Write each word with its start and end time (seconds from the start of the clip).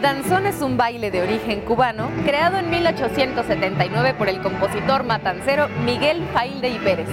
Danzón 0.00 0.46
es 0.46 0.62
un 0.62 0.78
baile 0.78 1.10
de 1.10 1.20
origen 1.20 1.60
cubano 1.60 2.08
creado 2.24 2.56
en 2.56 2.70
1879 2.70 4.14
por 4.14 4.30
el 4.30 4.40
compositor 4.40 5.04
matancero 5.04 5.68
Miguel 5.84 6.26
Failde 6.32 6.70
y 6.70 6.78
Pérez 6.78 7.08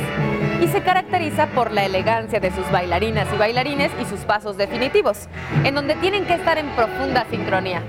y 0.61 0.67
se 0.69 0.81
caracteriza 0.81 1.47
por 1.47 1.73
la 1.73 1.83
elegancia 1.83 2.39
de 2.39 2.49
sus 2.49 2.71
bailarinas 2.71 3.27
y 3.33 3.37
bailarines 3.37 3.91
y 4.01 4.05
sus 4.05 4.21
pasos 4.21 4.55
definitivos, 4.55 5.27
en 5.65 5.75
donde 5.75 5.95
tienen 5.95 6.25
que 6.25 6.35
estar 6.35 6.57
en 6.57 6.69
profunda 6.77 7.25
sincronía. 7.29 7.83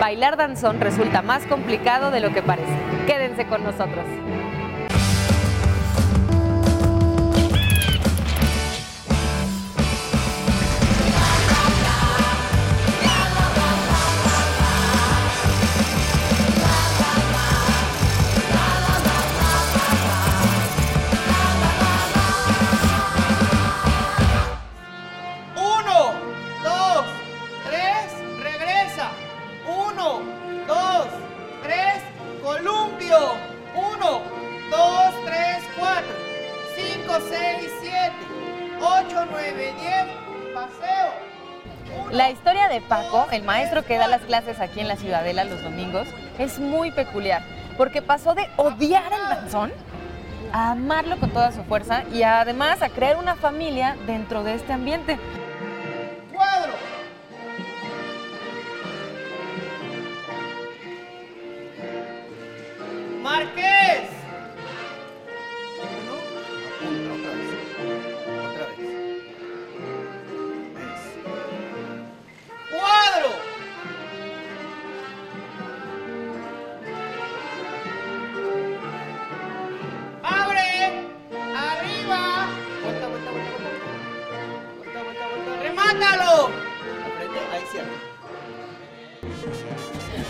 Bailar 0.00 0.36
danzón 0.36 0.80
resulta 0.80 1.22
más 1.22 1.46
complicado 1.46 2.10
de 2.10 2.18
lo 2.18 2.34
que 2.34 2.42
parece. 2.42 2.74
Quédense 3.06 3.46
con 3.46 3.62
nosotros. 3.62 4.04
Paco, 42.90 43.28
el 43.30 43.44
maestro 43.44 43.84
que 43.84 43.98
da 43.98 44.08
las 44.08 44.20
clases 44.22 44.58
aquí 44.58 44.80
en 44.80 44.88
la 44.88 44.96
Ciudadela 44.96 45.44
los 45.44 45.62
domingos, 45.62 46.08
es 46.40 46.58
muy 46.58 46.90
peculiar, 46.90 47.40
porque 47.78 48.02
pasó 48.02 48.34
de 48.34 48.48
odiar 48.56 49.12
el 49.12 49.28
danzón 49.28 49.70
a 50.52 50.72
amarlo 50.72 51.16
con 51.20 51.30
toda 51.30 51.52
su 51.52 51.62
fuerza 51.62 52.02
y 52.12 52.24
además 52.24 52.82
a 52.82 52.88
crear 52.88 53.16
una 53.16 53.36
familia 53.36 53.96
dentro 54.08 54.42
de 54.42 54.54
este 54.54 54.72
ambiente. 54.72 55.20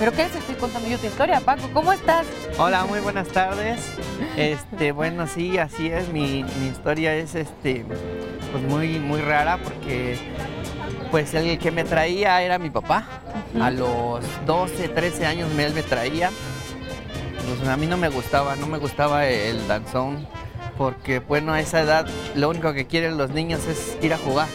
¿Pero 0.01 0.13
qué 0.13 0.25
les 0.25 0.35
estoy 0.35 0.55
contando 0.57 0.89
yo 0.89 0.99
tu 0.99 1.07
historia, 1.07 1.41
Paco? 1.41 1.69
¿Cómo 1.75 1.93
estás? 1.93 2.27
Hola, 2.59 2.85
muy 2.87 3.01
buenas 3.01 3.29
tardes. 3.29 3.81
Este, 4.37 4.93
bueno, 4.93 5.27
sí, 5.27 5.59
así 5.59 5.89
es. 5.89 6.09
Mi, 6.09 6.43
mi 6.59 6.69
historia 6.69 7.15
es 7.15 7.35
este, 7.35 7.85
pues 8.51 8.65
muy, 8.65 8.99
muy 8.99 9.21
rara 9.21 9.59
porque 9.63 10.19
pues 11.13 11.35
el 11.35 11.59
que 11.59 11.71
me 11.71 11.85
traía 11.85 12.41
era 12.43 12.59
mi 12.59 12.71
papá. 12.71 13.05
A 13.61 13.71
los 13.71 14.25
12, 14.47 14.89
13 14.89 15.27
años 15.27 15.51
me- 15.55 15.67
él 15.67 15.75
me 15.75 15.83
traía. 15.83 16.31
Pues 17.59 17.69
a 17.69 17.77
mí 17.77 17.87
no 17.87 17.97
me 17.99 18.09
gustaba, 18.09 18.57
no 18.57 18.67
me 18.67 18.79
gustaba 18.79 19.27
el 19.27 19.69
danzón 19.69 20.27
porque 20.79 21.19
bueno, 21.19 21.53
a 21.53 21.61
esa 21.61 21.81
edad 21.83 22.07
lo 22.35 22.49
único 22.49 22.73
que 22.73 22.87
quieren 22.87 23.19
los 23.19 23.31
niños 23.31 23.67
es 23.67 23.99
ir 24.01 24.15
a 24.15 24.19
jugar. 24.19 24.49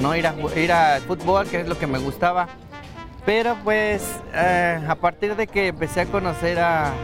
No 0.00 0.16
ir 0.16 0.26
a, 0.26 0.34
ir 0.56 0.72
al 0.72 1.02
fútbol, 1.02 1.46
que 1.48 1.60
es 1.60 1.68
lo 1.68 1.76
que 1.78 1.86
me 1.86 1.98
gustaba. 1.98 2.48
Pero 3.28 3.58
pues 3.62 4.22
eh, 4.32 4.80
a 4.88 4.94
partir 4.94 5.36
de 5.36 5.46
que 5.46 5.66
empecé 5.66 6.00
a 6.00 6.06
conocer 6.06 6.58
a, 6.58 6.94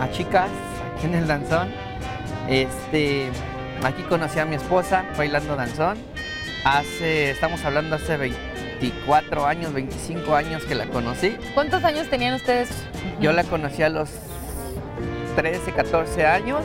a 0.00 0.10
chicas 0.10 0.48
aquí 0.96 1.04
en 1.04 1.14
el 1.14 1.26
danzón, 1.26 1.68
este, 2.48 3.28
aquí 3.84 4.02
conocí 4.04 4.38
a 4.38 4.46
mi 4.46 4.56
esposa 4.56 5.04
bailando 5.18 5.56
danzón. 5.56 5.98
Hace, 6.64 7.32
estamos 7.32 7.62
hablando 7.62 7.96
hace 7.96 8.16
24 8.16 9.44
años, 9.44 9.74
25 9.74 10.34
años 10.34 10.64
que 10.64 10.74
la 10.74 10.86
conocí. 10.86 11.36
¿Cuántos 11.52 11.84
años 11.84 12.08
tenían 12.08 12.32
ustedes? 12.32 12.70
Yo 13.20 13.34
la 13.34 13.44
conocí 13.44 13.82
a 13.82 13.90
los 13.90 14.08
13, 15.36 15.72
14 15.72 16.24
años 16.24 16.62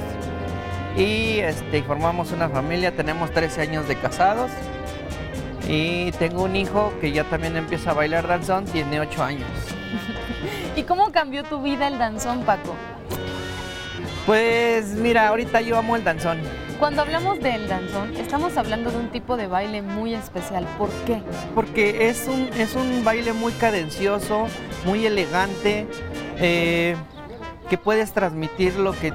y 0.95 1.39
este, 1.39 1.83
formamos 1.83 2.31
una 2.31 2.47
familia, 2.47 2.95
tenemos 2.95 3.29
13 3.31 3.61
años 3.61 3.89
de 3.89 3.97
casados 3.97 4.51
y 5.67 6.11
tengo 6.13 6.43
un 6.43 6.55
hijo 6.55 6.93
que 7.01 7.11
ya 7.11 7.23
también 7.25 7.55
empieza 7.57 7.91
a 7.91 7.93
bailar 7.93 8.27
danzón, 8.27 8.65
tiene 8.65 8.99
8 8.99 9.23
años. 9.23 9.49
¿Y 10.75 10.83
cómo 10.83 11.11
cambió 11.11 11.43
tu 11.43 11.61
vida 11.61 11.87
el 11.87 11.97
danzón, 11.97 12.41
Paco? 12.43 12.75
Pues 14.25 14.87
mira, 14.95 15.27
ahorita 15.27 15.61
yo 15.61 15.77
amo 15.77 15.95
el 15.95 16.03
danzón. 16.03 16.39
Cuando 16.79 17.03
hablamos 17.03 17.39
del 17.39 17.69
danzón, 17.69 18.15
estamos 18.17 18.57
hablando 18.57 18.91
de 18.91 18.97
un 18.97 19.09
tipo 19.09 19.37
de 19.37 19.47
baile 19.47 19.81
muy 19.81 20.13
especial. 20.13 20.65
¿Por 20.77 20.89
qué? 21.05 21.21
porque 21.53 22.09
es 22.09 22.27
un, 22.27 22.49
es 22.57 22.75
un 22.75 23.03
baile 23.03 23.31
muy 23.33 23.53
cadencioso, 23.53 24.47
muy 24.83 25.05
elegante, 25.05 25.87
eh, 26.37 26.97
que 27.69 27.77
puedes 27.77 28.11
transmitir 28.11 28.75
lo 28.75 28.91
que 28.91 29.13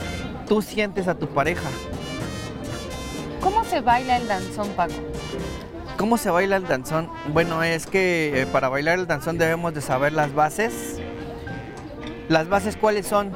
tú 0.49 0.63
sientes 0.63 1.07
a 1.07 1.15
tu 1.15 1.27
pareja. 1.27 1.69
¿Cómo 3.41 3.65
se 3.65 3.81
baila 3.81 4.17
el 4.17 4.27
danzón, 4.27 4.69
Paco? 4.71 4.95
¿Cómo 6.01 6.17
se 6.17 6.31
baila 6.31 6.57
el 6.57 6.67
danzón? 6.67 7.11
Bueno, 7.29 7.63
es 7.63 7.87
que 7.87 8.41
eh, 8.41 8.47
para 8.47 8.71
bailar 8.71 8.99
el 8.99 9.07
danzón 9.07 9.37
debemos 9.37 9.75
de 9.75 9.83
saber 9.83 10.15
las 10.15 10.33
bases. 10.33 10.99
¿Las 12.31 12.49
bases 12.49 12.79
cuáles 12.79 13.07
son? 13.07 13.31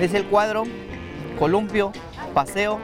Es 0.00 0.12
el 0.12 0.24
cuadro, 0.24 0.64
columpio, 1.38 1.92
paseo, 2.34 2.80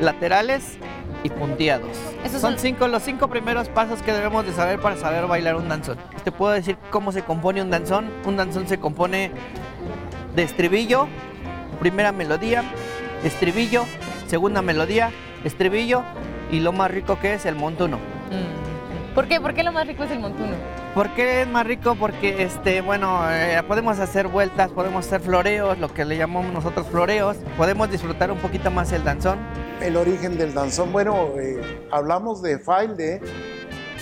laterales 0.00 0.78
y 1.22 1.28
punteados. 1.28 1.90
Esos 2.24 2.40
son 2.40 2.52
son- 2.52 2.60
cinco, 2.60 2.88
los 2.88 3.02
cinco 3.02 3.28
primeros 3.28 3.68
pasos 3.68 4.00
que 4.00 4.14
debemos 4.14 4.46
de 4.46 4.54
saber 4.54 4.80
para 4.80 4.96
saber 4.96 5.26
bailar 5.26 5.56
un 5.56 5.68
danzón. 5.68 5.98
Te 6.24 6.32
puedo 6.32 6.54
decir 6.54 6.78
cómo 6.90 7.12
se 7.12 7.24
compone 7.24 7.60
un 7.60 7.68
danzón. 7.68 8.10
Un 8.24 8.38
danzón 8.38 8.66
se 8.68 8.80
compone 8.80 9.30
de 10.34 10.42
estribillo, 10.42 11.08
primera 11.78 12.10
melodía, 12.10 12.64
estribillo, 13.22 13.84
segunda 14.28 14.62
melodía, 14.62 15.10
estribillo 15.44 16.04
y 16.50 16.60
lo 16.60 16.72
más 16.72 16.90
rico 16.90 17.18
que 17.20 17.34
es 17.34 17.46
el 17.46 17.56
montuno. 17.56 17.98
¿Por 19.14 19.28
qué? 19.28 19.40
¿Por 19.40 19.54
qué 19.54 19.62
lo 19.62 19.70
más 19.70 19.86
rico 19.86 20.02
es 20.02 20.10
el 20.10 20.18
montuno? 20.18 20.54
¿Por 20.92 21.08
qué 21.14 21.42
es 21.42 21.48
más 21.48 21.64
rico? 21.64 21.94
Porque, 21.94 22.42
este, 22.42 22.80
bueno, 22.80 23.30
eh, 23.30 23.62
podemos 23.66 24.00
hacer 24.00 24.26
vueltas, 24.26 24.70
podemos 24.72 25.06
hacer 25.06 25.20
floreos, 25.20 25.78
lo 25.78 25.92
que 25.94 26.04
le 26.04 26.16
llamamos 26.16 26.52
nosotros 26.52 26.88
floreos, 26.88 27.36
podemos 27.56 27.88
disfrutar 27.90 28.32
un 28.32 28.38
poquito 28.38 28.72
más 28.72 28.90
el 28.92 29.04
danzón. 29.04 29.38
el 29.80 29.96
origen 29.96 30.36
del 30.36 30.52
danzón. 30.52 30.92
Bueno, 30.92 31.30
eh, 31.38 31.86
hablamos 31.92 32.42
de 32.42 32.58
Failde, 32.58 33.20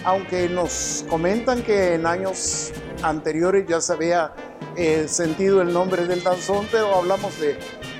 aunque 0.04 0.48
nos 0.48 1.04
comentan 1.10 1.62
que 1.62 1.94
en 1.94 2.06
años 2.06 2.72
anteriores 3.02 3.66
ya 3.66 3.80
se 3.82 3.92
había 3.92 4.32
eh, 4.76 5.06
sentido 5.08 5.60
el 5.60 5.72
nombre 5.74 6.06
del 6.06 6.22
danzón, 6.22 6.66
pero 6.72 6.94
hablamos 6.94 7.38
de, 7.38 7.58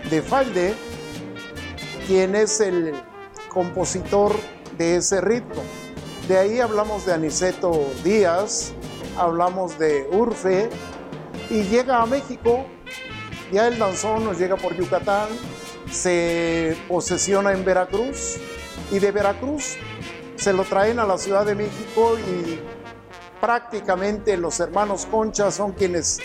de 0.09 0.23
Failde, 0.23 0.75
quien 2.07 2.35
es 2.35 2.61
el 2.61 2.95
compositor 3.53 4.33
de 4.79 4.97
ese 4.97 5.21
ritmo. 5.21 5.63
De 6.29 6.39
ahí 6.39 6.61
hablamos 6.61 7.07
de 7.07 7.13
Aniceto 7.13 7.87
Díaz, 8.05 8.73
hablamos 9.19 9.79
de 9.79 10.09
Urfe, 10.11 10.71
y 11.51 11.65
llega 11.65 12.01
a 12.01 12.07
México, 12.07 12.65
ya 13.53 13.69
el 13.69 13.79
danzón 13.79 14.25
nos 14.25 14.39
llega 14.39 14.57
por 14.57 14.75
Yucatán, 14.75 15.29
se 15.91 16.77
posesiona 16.89 17.53
en 17.53 17.65
Veracruz 17.65 18.39
y 18.91 18.99
de 18.99 19.11
Veracruz 19.11 19.77
se 20.37 20.53
lo 20.53 20.65
traen 20.65 20.99
a 20.99 21.07
la 21.07 21.19
Ciudad 21.19 21.45
de 21.45 21.55
México 21.55 22.17
y 22.19 22.59
prácticamente 23.41 24.37
los 24.37 24.59
hermanos 24.61 25.07
Concha 25.07 25.51
son 25.51 25.73
quienes 25.73 26.21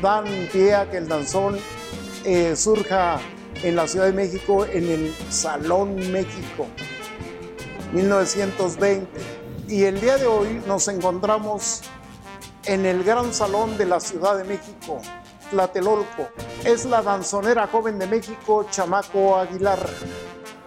dan 0.00 0.24
pie 0.52 0.74
a 0.74 0.90
que 0.90 0.98
el 0.98 1.08
danzón 1.08 1.58
eh, 2.24 2.54
surja 2.54 3.18
en 3.62 3.76
la 3.76 3.86
Ciudad 3.86 4.06
de 4.06 4.12
México 4.12 4.64
en 4.66 4.88
el 4.88 5.14
Salón 5.30 5.96
México 6.12 6.66
1920 7.92 9.08
y 9.68 9.84
el 9.84 10.00
día 10.00 10.16
de 10.16 10.26
hoy 10.26 10.62
nos 10.66 10.88
encontramos 10.88 11.82
en 12.64 12.86
el 12.86 13.04
Gran 13.04 13.32
Salón 13.32 13.76
de 13.78 13.86
la 13.86 14.00
Ciudad 14.00 14.36
de 14.36 14.44
México 14.44 15.00
Tlatelolco. 15.50 16.28
Es 16.64 16.84
la 16.84 17.02
danzonera 17.02 17.66
joven 17.66 17.98
de 17.98 18.06
México, 18.06 18.66
Chamaco 18.70 19.36
Aguilar. 19.36 19.78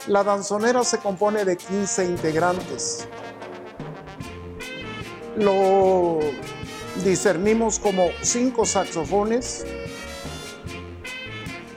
La 0.07 0.23
danzonera 0.23 0.83
se 0.83 0.97
compone 0.97 1.45
de 1.45 1.57
15 1.57 2.05
integrantes. 2.05 3.07
Lo 5.37 6.19
discernimos 7.03 7.79
como 7.79 8.07
cinco 8.21 8.65
saxofones, 8.65 9.65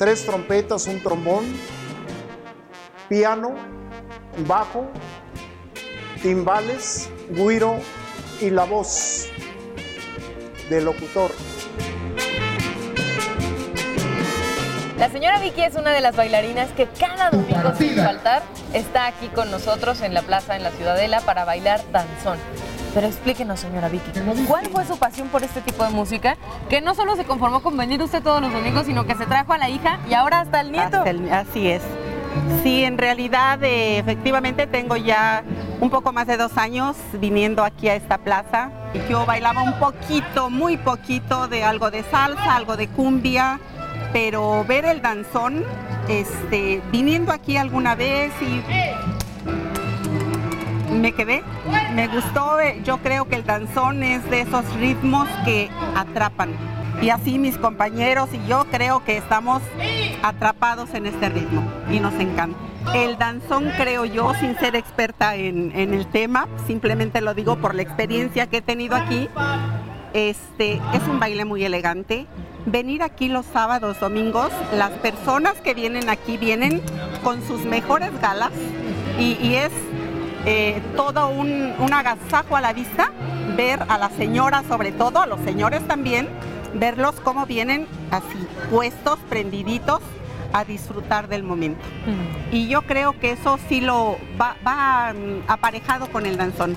tres 0.04 0.26
trompetas, 0.26 0.86
un 0.86 1.02
trombón, 1.02 1.46
piano, 3.08 3.54
bajo, 4.46 4.86
timbales, 6.20 7.08
guiro 7.30 7.78
y 8.38 8.50
la 8.50 8.64
voz 8.64 9.30
del 10.68 10.84
locutor. 10.84 11.30
La 14.98 15.08
señora 15.08 15.40
Vicky 15.40 15.62
es 15.62 15.74
una 15.74 15.92
de 15.92 16.02
las 16.02 16.14
bailarinas 16.14 16.70
que 16.72 16.86
cada 16.86 17.30
domingo 17.30 17.72
sin 17.78 17.96
faltar 17.96 18.42
está 18.74 19.06
aquí 19.06 19.28
con 19.28 19.50
nosotros 19.50 20.02
en 20.02 20.12
la 20.12 20.20
plaza 20.20 20.54
en 20.54 20.64
la 20.64 20.70
Ciudadela 20.72 21.22
para 21.22 21.46
bailar 21.46 21.80
danzón. 21.92 22.38
Pero 22.94 23.08
explíquenos, 23.08 23.58
señora 23.58 23.88
Vicky, 23.88 24.12
¿cuál 24.46 24.66
fue 24.66 24.84
su 24.84 24.96
pasión 24.96 25.28
por 25.28 25.42
este 25.42 25.60
tipo 25.60 25.84
de 25.84 25.90
música? 25.90 26.36
Que 26.70 26.80
no 26.80 26.94
solo 26.94 27.16
se 27.16 27.24
conformó 27.24 27.60
con 27.60 27.76
venir 27.76 28.00
usted 28.00 28.22
todos 28.22 28.40
los 28.40 28.52
domingos, 28.52 28.86
sino 28.86 29.04
que 29.04 29.16
se 29.16 29.26
trajo 29.26 29.52
a 29.52 29.58
la 29.58 29.68
hija 29.68 29.98
y 30.08 30.14
ahora 30.14 30.40
hasta 30.40 30.60
el 30.60 30.70
nieto. 30.70 31.02
Así 31.32 31.68
es. 31.68 31.82
Sí, 32.62 32.84
en 32.84 32.96
realidad, 32.96 33.62
eh, 33.62 33.98
efectivamente, 33.98 34.66
tengo 34.66 34.96
ya 34.96 35.42
un 35.80 35.90
poco 35.90 36.12
más 36.12 36.26
de 36.26 36.36
dos 36.36 36.56
años 36.56 36.96
viniendo 37.14 37.64
aquí 37.64 37.88
a 37.88 37.96
esta 37.96 38.18
plaza. 38.18 38.70
Yo 39.08 39.26
bailaba 39.26 39.62
un 39.62 39.78
poquito, 39.78 40.48
muy 40.48 40.76
poquito 40.76 41.48
de 41.48 41.64
algo 41.64 41.90
de 41.90 42.04
salsa, 42.04 42.56
algo 42.56 42.76
de 42.76 42.88
cumbia, 42.88 43.58
pero 44.12 44.64
ver 44.64 44.84
el 44.84 45.02
danzón, 45.02 45.64
este, 46.08 46.80
viniendo 46.92 47.32
aquí 47.32 47.56
alguna 47.56 47.94
vez 47.96 48.32
y 48.40 48.62
me 50.94 51.12
quedé, 51.12 51.42
me 51.94 52.08
gustó, 52.08 52.60
eh, 52.60 52.80
yo 52.84 52.98
creo 52.98 53.26
que 53.26 53.36
el 53.36 53.44
danzón 53.44 54.02
es 54.02 54.28
de 54.30 54.42
esos 54.42 54.64
ritmos 54.76 55.28
que 55.44 55.68
atrapan. 55.94 56.50
Y 57.02 57.10
así 57.10 57.38
mis 57.38 57.58
compañeros 57.58 58.30
y 58.32 58.46
yo 58.48 58.66
creo 58.70 59.04
que 59.04 59.16
estamos 59.16 59.62
atrapados 60.22 60.94
en 60.94 61.06
este 61.06 61.28
ritmo 61.28 61.62
y 61.90 62.00
nos 62.00 62.14
encanta. 62.14 62.56
El 62.94 63.18
danzón 63.18 63.70
creo 63.76 64.04
yo, 64.04 64.32
sin 64.34 64.56
ser 64.58 64.76
experta 64.76 65.34
en, 65.36 65.72
el 65.74 66.06
tema, 66.06 66.46
simplemente 66.66 67.20
lo 67.20 67.34
digo 67.34 67.56
por 67.56 67.74
la 67.74 67.82
experiencia 67.82 68.46
que 68.46 68.58
he 68.58 68.62
tenido 68.62 68.94
aquí, 68.94 69.28
este, 70.12 70.74
es 70.92 71.02
un 71.08 71.18
baile 71.18 71.44
muy 71.44 71.64
elegante. 71.64 72.26
Venir 72.66 73.02
aquí 73.02 73.28
los 73.28 73.44
sábados, 73.46 73.98
domingos, 74.00 74.50
las 74.74 74.90
personas 74.90 75.54
que 75.54 75.74
vienen 75.74 76.08
aquí 76.08 76.36
vienen 76.36 76.80
con 77.22 77.42
sus 77.46 77.64
mejores 77.64 78.10
galas 78.20 78.52
y 79.18 79.54
es 79.54 79.72
eh, 80.46 80.82
todo 80.96 81.28
un, 81.28 81.74
un 81.78 81.92
agasajo 81.92 82.56
a 82.56 82.60
la 82.60 82.72
vista 82.72 83.10
ver 83.56 83.84
a 83.88 83.98
las 83.98 84.12
señoras, 84.12 84.64
sobre 84.66 84.92
todo 84.92 85.20
a 85.20 85.26
los 85.26 85.40
señores 85.40 85.86
también, 85.86 86.28
verlos 86.74 87.14
cómo 87.22 87.46
vienen 87.46 87.86
así, 88.10 88.46
puestos, 88.70 89.18
prendiditos 89.28 90.00
a 90.52 90.64
disfrutar 90.64 91.28
del 91.28 91.42
momento. 91.42 91.84
Y 92.52 92.68
yo 92.68 92.82
creo 92.82 93.18
que 93.18 93.32
eso 93.32 93.58
sí 93.68 93.80
lo 93.80 94.16
va, 94.40 94.56
va, 94.66 95.12
mm, 95.12 95.50
aparejado 95.50 96.06
con 96.06 96.26
el 96.26 96.36
danzón. 96.36 96.76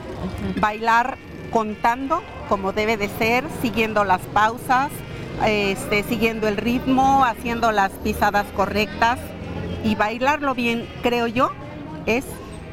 Bailar 0.59 1.17
contando 1.51 2.23
como 2.49 2.73
debe 2.73 2.97
de 2.97 3.07
ser, 3.07 3.43
siguiendo 3.61 4.03
las 4.03 4.21
pausas, 4.21 4.89
este, 5.45 6.03
siguiendo 6.03 6.47
el 6.47 6.57
ritmo, 6.57 7.23
haciendo 7.23 7.71
las 7.71 7.91
pisadas 7.91 8.47
correctas 8.55 9.19
y 9.83 9.93
bailarlo 9.93 10.55
bien, 10.55 10.87
creo 11.03 11.27
yo, 11.27 11.51
es 12.07 12.25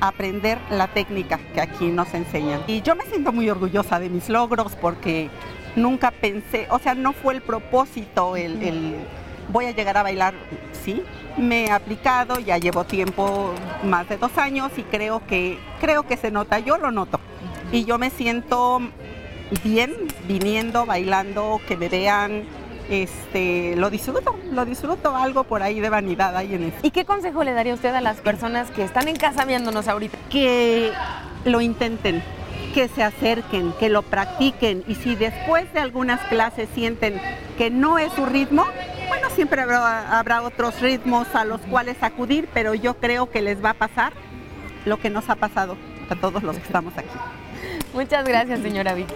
aprender 0.09 0.59
la 0.71 0.89
técnica 0.89 1.39
que 1.55 1.61
aquí 1.61 1.87
nos 1.87 2.13
enseñan. 2.15 2.63
Y 2.67 2.83
yo 2.83 2.95
me 2.95 3.05
siento 3.05 3.33
muy 3.33 3.49
orgullosa 3.49 3.99
de 3.99 4.09
mis 4.09 4.29
logros 4.29 4.77
porque 4.81 5.31
nunca 5.77 6.11
pensé, 6.11 6.67
o 6.71 6.79
sea, 6.79 6.95
no 6.95 7.13
fue 7.13 7.35
el 7.35 7.43
propósito 7.43 8.37
el, 8.37 8.63
el 8.63 8.95
voy 9.49 9.67
a 9.67 9.71
llegar 9.73 9.97
a 9.97 10.03
bailar, 10.03 10.35
sí, 10.73 11.03
me 11.37 11.67
he 11.67 11.71
aplicado, 11.71 12.39
ya 12.39 12.59
llevo 12.59 12.85
tiempo, 12.85 13.53
más 13.85 14.09
de 14.09 14.17
dos 14.17 14.37
años 14.39 14.73
y 14.77 14.83
creo 14.83 15.25
que, 15.27 15.59
creo 15.81 16.07
que 16.07 16.17
se 16.17 16.31
nota, 16.31 16.59
yo 16.59 16.79
lo 16.79 16.91
noto. 16.91 17.21
Y 17.73 17.85
yo 17.85 17.99
me 17.99 18.11
siento 18.11 18.81
bien 19.63 19.93
viniendo, 20.27 20.87
bailando, 20.87 21.61
que 21.67 21.77
me 21.77 21.89
vean, 21.89 22.45
este, 22.91 23.77
lo 23.77 23.91
disfruto, 23.91 24.37
lo 24.53 24.65
disfruto, 24.65 25.17
algo 25.17 25.45
por 25.45 25.63
ahí 25.63 25.81
de 25.81 25.89
vanidad 25.89 26.37
hay 26.37 26.55
en 26.55 26.65
eso. 26.65 26.77
¿Y 26.83 26.91
qué 26.91 27.05
consejo 27.05 27.45
le 27.45 27.53
daría 27.53 27.75
usted 27.75 27.95
a 27.95 28.01
las 28.01 28.19
personas 28.19 28.71
que 28.71 28.83
están 28.83 29.09
en 29.09 29.17
casa 29.17 29.45
viéndonos 29.45 29.89
ahorita? 29.89 30.17
que 30.31 30.93
lo 31.45 31.61
intenten, 31.61 32.23
que 32.75 32.89
se 32.89 33.03
acerquen, 33.03 33.73
que 33.79 33.89
lo 33.89 34.03
practiquen 34.03 34.85
y 34.87 34.97
si 34.97 35.15
después 35.15 35.73
de 35.73 35.81
algunas 35.81 36.21
clases 36.23 36.69
sienten 36.75 37.21
que 37.57 37.71
no 37.71 37.99
es 37.99 38.13
su 38.13 38.27
ritmo, 38.27 38.65
bueno, 39.09 39.31
siempre 39.31 39.63
habrá, 39.63 40.19
habrá 40.19 40.43
otros 40.43 40.81
ritmos 40.81 41.33
a 41.35 41.45
los 41.45 41.61
cuales 41.63 42.03
acudir, 42.03 42.49
pero 42.53 42.75
yo 42.75 42.95
creo 42.95 43.31
que 43.31 43.43
les 43.43 43.65
va 43.65 43.71
a 43.71 43.75
pasar 43.75 44.13
lo 44.85 44.99
que 44.99 45.11
nos 45.11 45.29
ha 45.31 45.37
pasado 45.37 45.77
a 46.11 46.17
todos 46.17 46.43
los 46.43 46.57
que 46.57 46.63
estamos 46.63 46.93
aquí. 46.97 47.17
Muchas 47.93 48.25
gracias, 48.27 48.61
señora 48.61 48.95
Vicky. 48.95 49.15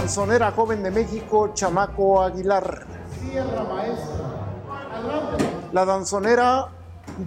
Danzonera 0.00 0.50
joven 0.52 0.82
de 0.82 0.90
México, 0.90 1.50
Chamaco 1.52 2.22
Aguilar. 2.22 2.86
La 5.72 5.84
danzonera 5.84 6.68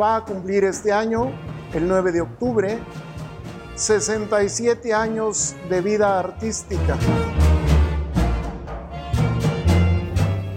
va 0.02 0.16
a 0.16 0.26
cumplir 0.26 0.64
este 0.64 0.92
año, 0.92 1.32
el 1.72 1.88
9 1.88 2.12
de 2.12 2.22
octubre, 2.22 2.80
67 3.76 4.92
años 4.92 5.56
de 5.70 5.82
vida 5.82 6.18
artística. 6.18 6.98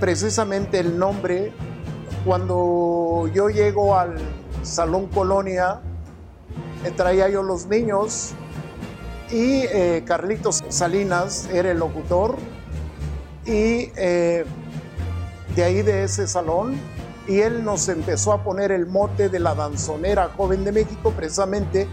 Precisamente 0.01 0.79
el 0.81 0.99
nombre, 0.99 1.53
cuando 2.25 3.31
yo 3.35 3.51
llego 3.51 3.95
al 3.95 4.17
Salón 4.62 5.09
Colonia, 5.09 5.83
traía 6.97 7.29
yo 7.29 7.43
los 7.43 7.67
niños 7.67 8.35
y 9.31 9.62
eh, 9.62 10.05
Carlitos 10.06 10.62
Salinas 10.69 11.49
era 11.52 11.71
el 11.71 11.78
locutor 11.78 12.37
y 13.45 13.90
eh, 13.97 14.45
de 15.54 15.64
ahí 15.64 15.83
de 15.83 16.04
ese 16.04 16.26
salón 16.26 16.76
y 17.26 17.40
él 17.40 17.64
nos 17.64 17.88
empezó 17.88 18.33
a 18.33 18.45
poner 18.45 18.71
el 18.71 18.87
mote 18.87 19.28
de 19.28 19.40
la 19.40 19.54
danzonera 19.54 20.30
joven 20.37 20.64
de 20.64 20.73
México 20.73 21.12
precisamente 21.16 21.88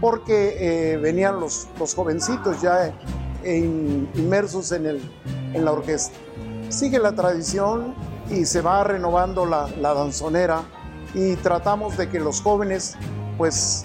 porque 0.00 0.56
eh, 0.92 0.96
venían 0.98 1.40
los, 1.40 1.68
los 1.78 1.94
jovencitos 1.94 2.60
ya 2.60 2.92
inmersos 3.44 4.72
en, 4.72 4.86
el, 4.86 5.00
en 5.54 5.64
la 5.64 5.72
orquesta. 5.72 6.16
Sigue 6.68 6.98
la 6.98 7.12
tradición 7.12 7.94
y 8.28 8.44
se 8.44 8.60
va 8.60 8.82
renovando 8.84 9.46
la, 9.46 9.68
la 9.80 9.94
danzonera 9.94 10.62
y 11.14 11.36
tratamos 11.36 11.96
de 11.96 12.08
que 12.08 12.18
los 12.18 12.40
jóvenes 12.40 12.96
pues 13.38 13.84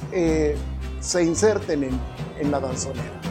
se 1.00 1.24
inserten 1.24 1.84
en, 1.84 2.00
en 2.42 2.52
la 2.52 2.60
danzonera. 2.60 3.22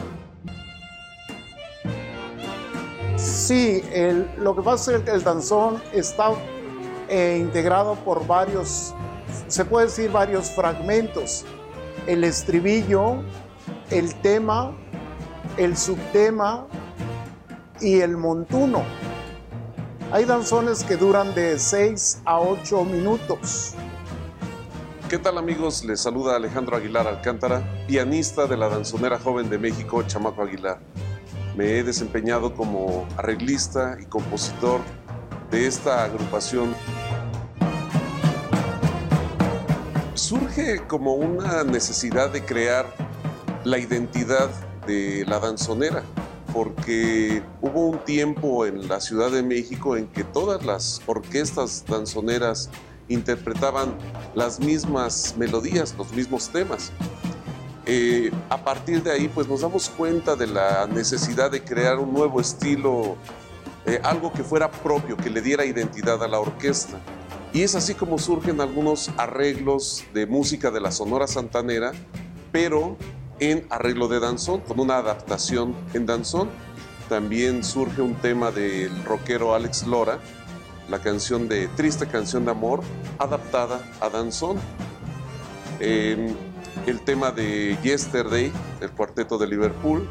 Sí, 3.16 3.82
lo 4.38 4.56
que 4.56 4.62
pasa 4.62 4.96
es 4.96 5.02
que 5.02 5.10
el 5.10 5.22
danzón 5.22 5.82
está 5.92 6.30
eh, 7.08 7.36
integrado 7.40 7.96
por 7.96 8.26
varios, 8.26 8.94
se 9.48 9.64
puede 9.64 9.86
decir 9.86 10.10
varios 10.10 10.50
fragmentos. 10.50 11.44
El 12.06 12.24
estribillo, 12.24 13.16
el 13.90 14.14
tema, 14.22 14.72
el 15.56 15.76
subtema 15.76 16.66
y 17.80 18.00
el 18.00 18.16
montuno. 18.16 18.82
Hay 20.12 20.24
danzones 20.24 20.82
que 20.82 20.96
duran 20.96 21.34
de 21.34 21.58
6 21.58 22.22
a 22.24 22.40
8 22.40 22.84
minutos. 22.84 23.74
¿Qué 25.10 25.18
tal 25.18 25.38
amigos? 25.38 25.84
Les 25.84 25.98
saluda 25.98 26.36
Alejandro 26.36 26.76
Aguilar 26.76 27.08
Alcántara, 27.08 27.84
pianista 27.88 28.46
de 28.46 28.56
la 28.56 28.68
danzonera 28.68 29.18
joven 29.18 29.50
de 29.50 29.58
México, 29.58 30.04
Chamaco 30.04 30.44
Aguilar. 30.44 30.78
Me 31.56 31.78
he 31.78 31.82
desempeñado 31.82 32.54
como 32.54 33.08
arreglista 33.16 33.98
y 34.00 34.04
compositor 34.04 34.80
de 35.50 35.66
esta 35.66 36.04
agrupación. 36.04 36.76
Surge 40.14 40.80
como 40.86 41.14
una 41.14 41.64
necesidad 41.64 42.30
de 42.30 42.44
crear 42.44 42.86
la 43.64 43.78
identidad 43.78 44.48
de 44.86 45.24
la 45.26 45.40
danzonera, 45.40 46.04
porque 46.52 47.42
hubo 47.60 47.86
un 47.86 47.98
tiempo 48.04 48.64
en 48.64 48.86
la 48.86 49.00
Ciudad 49.00 49.32
de 49.32 49.42
México 49.42 49.96
en 49.96 50.06
que 50.06 50.22
todas 50.22 50.64
las 50.64 51.02
orquestas 51.06 51.84
danzoneras 51.84 52.70
interpretaban 53.10 53.94
las 54.34 54.58
mismas 54.58 55.34
melodías, 55.36 55.94
los 55.98 56.10
mismos 56.12 56.48
temas. 56.48 56.90
Eh, 57.84 58.30
a 58.48 58.64
partir 58.64 59.02
de 59.02 59.10
ahí, 59.10 59.28
pues 59.28 59.46
nos 59.48 59.60
damos 59.60 59.90
cuenta 59.90 60.36
de 60.36 60.46
la 60.46 60.86
necesidad 60.86 61.50
de 61.50 61.62
crear 61.62 61.98
un 61.98 62.14
nuevo 62.14 62.40
estilo 62.40 63.16
eh, 63.86 64.00
algo 64.04 64.32
que 64.32 64.44
fuera 64.44 64.70
propio, 64.70 65.16
que 65.16 65.30
le 65.30 65.40
diera 65.40 65.64
identidad 65.64 66.22
a 66.22 66.28
la 66.28 66.38
orquesta. 66.38 66.98
Y 67.52 67.62
es 67.62 67.74
así 67.74 67.94
como 67.94 68.18
surgen 68.18 68.60
algunos 68.60 69.10
arreglos 69.16 70.04
de 70.14 70.26
música 70.26 70.70
de 70.70 70.80
la 70.80 70.92
Sonora 70.92 71.26
Santanera, 71.26 71.92
pero 72.52 72.96
en 73.40 73.66
arreglo 73.70 74.06
de 74.06 74.20
danzón, 74.20 74.60
con 74.60 74.78
una 74.78 74.98
adaptación 74.98 75.74
en 75.94 76.06
danzón. 76.06 76.48
También 77.08 77.64
surge 77.64 78.02
un 78.02 78.14
tema 78.14 78.52
del 78.52 79.04
rockero 79.04 79.54
Alex 79.54 79.86
Lora, 79.86 80.20
la 80.90 80.98
canción 80.98 81.48
de 81.48 81.68
Triste 81.68 82.06
Canción 82.06 82.44
de 82.44 82.50
Amor, 82.50 82.82
adaptada 83.18 83.80
a 84.00 84.08
danzón. 84.10 84.58
Eh, 85.78 86.34
el 86.86 87.00
tema 87.00 87.30
de 87.30 87.78
Yesterday, 87.82 88.52
el 88.80 88.90
cuarteto 88.90 89.38
de 89.38 89.46
Liverpool, 89.46 90.08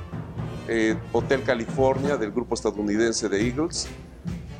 eh, 0.67 0.95
Hotel 1.12 1.43
California 1.43 2.15
del 2.15 2.31
grupo 2.31 2.55
estadounidense 2.55 3.27
de 3.27 3.45
Eagles. 3.45 3.88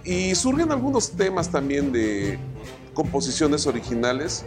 Y 0.04 0.36
surgen 0.36 0.72
algunos 0.72 1.12
temas 1.12 1.50
también 1.50 1.92
de 1.92 2.38
composiciones 2.94 3.66
originales 3.66 4.44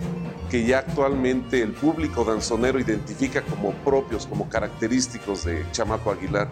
que 0.50 0.66
ya 0.66 0.80
actualmente 0.80 1.62
el 1.62 1.72
público 1.72 2.24
danzonero 2.24 2.78
identifica 2.78 3.40
como 3.42 3.72
propios, 3.76 4.26
como 4.26 4.48
característicos 4.48 5.44
de 5.44 5.64
Chamaco 5.72 6.10
Aguilar. 6.10 6.48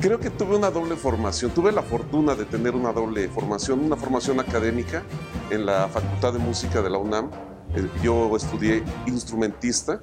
Creo 0.00 0.20
que 0.20 0.30
tuve 0.30 0.56
una 0.56 0.70
doble 0.70 0.94
formación, 0.94 1.50
tuve 1.52 1.72
la 1.72 1.82
fortuna 1.82 2.34
de 2.34 2.44
tener 2.44 2.74
una 2.74 2.92
doble 2.92 3.28
formación, 3.28 3.80
una 3.80 3.96
formación 3.96 4.38
académica 4.40 5.02
en 5.50 5.64
la 5.64 5.88
Facultad 5.88 6.34
de 6.34 6.38
Música 6.38 6.82
de 6.82 6.90
la 6.90 6.98
UNAM. 6.98 7.30
Eh, 7.74 7.88
Yo 8.02 8.36
estudié 8.36 8.84
instrumentista 9.06 10.02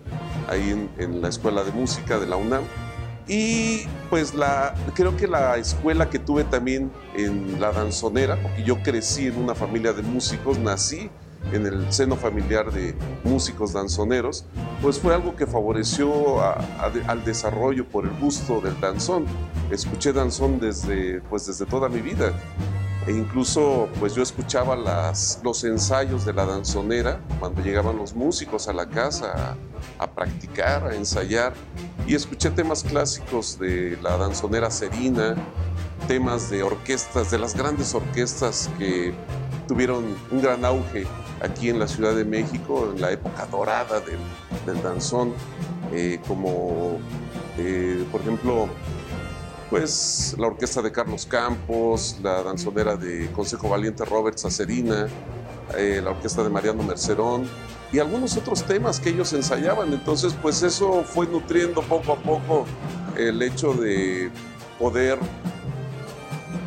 ahí 0.50 0.72
en, 0.72 0.90
en 0.98 1.22
la 1.22 1.30
Escuela 1.30 1.64
de 1.64 1.72
Música 1.72 2.20
de 2.20 2.26
la 2.26 2.38
UNAM 2.38 2.64
y 3.28 3.84
pues 4.10 4.34
la, 4.34 4.76
creo 4.96 5.16
que 5.16 5.28
la 5.28 5.58
escuela 5.58 6.10
que 6.10 6.20
tuve 6.20 6.44
también 6.44 6.92
en 7.16 7.62
la 7.62 7.72
danzonera, 7.72 8.42
porque 8.42 8.64
yo 8.64 8.82
crecí 8.84 9.28
en 9.28 9.38
una 9.38 9.56
familia 9.56 9.94
de 9.94 10.02
músicos, 10.02 10.60
nací 10.60 11.10
en 11.52 11.66
el 11.68 11.92
seno 11.92 12.16
familiar 12.16 12.72
de 12.72 12.96
músicos 13.24 13.74
danzoneros, 13.74 14.46
pues 14.82 15.00
fue 15.00 15.14
algo 15.14 15.36
que 15.36 15.46
favoreció 15.46 16.42
a- 16.42 16.54
a- 16.80 16.92
al 17.08 17.24
desarrollo 17.26 17.86
por 17.88 18.06
el 18.06 18.12
gusto 18.20 18.62
del 18.62 18.80
danzón. 18.80 19.26
Escuché 19.70 20.14
danzón 20.14 20.60
desde, 20.60 21.22
pues 21.30 21.46
desde 21.48 21.66
toda 21.66 21.90
mi 21.90 22.00
vida. 22.02 22.32
E 23.06 23.12
incluso 23.12 23.90
pues 24.00 24.16
yo 24.16 24.24
escuchaba 24.24 24.78
las, 24.78 25.42
los 25.44 25.64
ensayos 25.66 26.24
de 26.24 26.32
la 26.32 26.46
danzonera 26.46 27.20
cuando 27.38 27.62
llegaban 27.62 27.98
los 27.98 28.16
músicos 28.16 28.70
a 28.70 28.74
la 28.74 28.88
casa 28.88 29.58
a, 30.00 30.04
a 30.06 30.10
practicar, 30.12 30.88
a 30.88 30.96
ensayar. 30.96 31.54
Y 32.08 32.16
escuché 32.16 32.50
temas 32.50 32.82
clásicos 32.84 33.60
de 33.60 33.98
la 34.02 34.16
danzonera 34.18 34.72
Serina, 34.72 35.36
temas 36.08 36.50
de 36.50 36.64
orquestas, 36.64 37.30
de 37.30 37.40
las 37.40 37.56
grandes 37.56 37.94
orquestas 37.94 38.70
que 38.78 39.14
tuvieron 39.68 40.04
un 40.32 40.42
gran 40.42 40.64
auge 40.64 41.06
aquí 41.44 41.70
en 41.70 41.78
la 41.78 41.88
Ciudad 41.88 42.16
de 42.16 42.26
México, 42.26 42.92
en 42.96 43.02
la 43.02 43.12
época 43.12 43.46
dorada 43.46 44.02
del, 44.02 44.82
danzón, 44.82 45.34
eh, 45.92 46.20
como 46.28 46.98
eh, 47.58 48.04
por 48.12 48.22
ejemplo 48.22 48.68
pues 49.70 50.36
la 50.38 50.48
orquesta 50.48 50.82
de 50.82 50.92
Carlos 50.92 51.26
Campos, 51.26 52.18
la 52.22 52.44
danzonera 52.44 52.96
de 52.96 53.30
Consejo 53.32 53.70
Valiente 53.70 54.06
Roberts 54.06 54.46
Acerina, 54.46 55.08
eh, 55.76 56.00
la 56.04 56.12
orquesta 56.12 56.44
de 56.44 56.50
Mariano 56.50 56.84
Mercerón 56.84 57.46
y 57.92 58.00
algunos 58.00 58.38
otros 58.38 58.64
temas 58.64 59.00
que 59.00 59.10
ellos 59.10 59.34
ensayaban. 59.34 59.92
Entonces, 59.92 60.36
pues 60.40 60.62
eso 60.62 61.04
fue 61.04 61.26
nutriendo 61.26 61.82
poco 61.82 62.14
a 62.14 62.16
poco 62.18 62.66
el 63.18 63.42
hecho 63.42 63.74
de 63.74 64.30
poder 64.78 65.18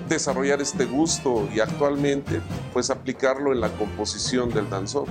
desarrollar 0.09 0.61
este 0.61 0.85
gusto 0.85 1.49
y 1.55 1.61
actualmente 1.61 2.41
pues 2.73 2.91
aplicarlo 2.91 3.53
en 3.53 3.61
la 3.61 3.71
composición 3.71 4.51
del 4.51 4.69
danzón. 4.71 5.07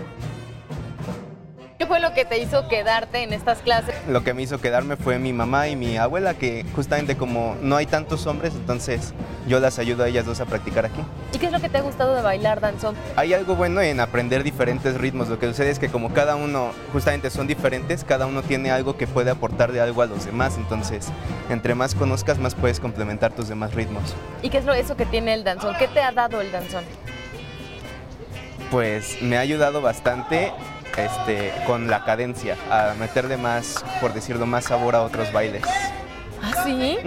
¿Qué 1.78 1.86
fue 1.86 2.00
lo 2.00 2.14
que 2.14 2.24
te 2.24 2.38
hizo 2.38 2.70
quedarte 2.70 3.24
en 3.24 3.34
estas 3.34 3.58
clases? 3.58 3.94
Lo 4.08 4.24
que 4.24 4.34
me 4.34 4.42
hizo 4.42 4.62
quedarme 4.62 4.96
fue 4.96 5.20
mi 5.20 5.34
mamá 5.34 5.68
y 5.68 5.76
mi 5.76 5.98
abuela, 5.98 6.34
que 6.34 6.66
justamente 6.74 7.18
como 7.18 7.58
no 7.62 7.76
hay 7.76 7.86
tantos 7.86 8.28
hombres, 8.28 8.54
entonces 8.56 9.14
yo 9.46 9.60
las 9.60 9.78
ayudo 9.78 10.06
a 10.06 10.08
ellas 10.08 10.26
dos 10.26 10.40
a 10.40 10.46
practicar 10.46 10.86
aquí. 10.86 11.02
¿Y 11.34 11.38
qué 11.38 11.48
es 11.48 11.52
lo 11.52 11.60
que 11.60 11.68
te 11.68 11.78
ha 11.78 11.82
gustado 11.82 12.16
de 12.16 12.22
bailar 12.22 12.62
danzón? 12.62 12.96
Hay 13.18 13.34
algo 13.34 13.58
bueno 13.58 13.82
en 13.82 14.00
aprender 14.00 14.44
diferentes 14.44 14.98
ritmos. 14.98 15.28
Lo 15.28 15.38
que 15.38 15.48
sucede 15.48 15.70
es 15.70 15.78
que 15.78 15.90
como 15.90 16.14
cada 16.14 16.38
uno 16.38 16.72
justamente 16.94 17.30
son 17.30 17.46
diferentes, 17.46 18.06
cada 18.06 18.26
uno 18.26 18.42
tiene 18.42 18.72
algo 18.72 18.96
que 18.96 19.06
puede 19.06 19.32
aportar 19.32 19.74
de 19.74 19.82
algo 19.82 20.02
a 20.02 20.06
los 20.06 20.26
demás. 20.26 20.56
Entonces, 20.56 21.10
entre 21.50 21.76
más 21.76 21.94
conozcas, 21.94 22.40
más 22.40 22.56
puedes 22.56 22.80
complementar 22.80 23.34
tus 23.34 23.50
demás 23.50 23.74
ritmos. 23.74 24.16
¿Y 24.42 24.50
qué 24.50 24.60
es 24.60 24.66
lo 24.66 24.74
eso 24.74 24.96
que 24.96 25.06
tiene 25.06 25.34
el 25.34 25.44
danzón? 25.44 25.76
¿Qué 25.78 25.90
te 25.90 26.02
ha 26.02 26.14
dado 26.14 26.40
el 26.40 26.54
danzón? 26.54 26.86
Pues 28.72 29.22
me 29.22 29.38
ha 29.38 29.42
ayudado 29.42 29.82
bastante 29.82 30.54
este, 30.98 31.52
con 31.66 31.88
la 31.90 32.04
cadencia, 32.04 32.56
a 32.72 32.94
meterle 33.00 33.38
más, 33.38 33.84
por 34.02 34.14
decirlo, 34.14 34.46
más 34.46 34.66
sabor 34.66 34.96
a 34.96 35.02
otros 35.02 35.32
bailes. 35.32 35.64
¿Ah, 36.42 36.64
sí? 36.64 36.98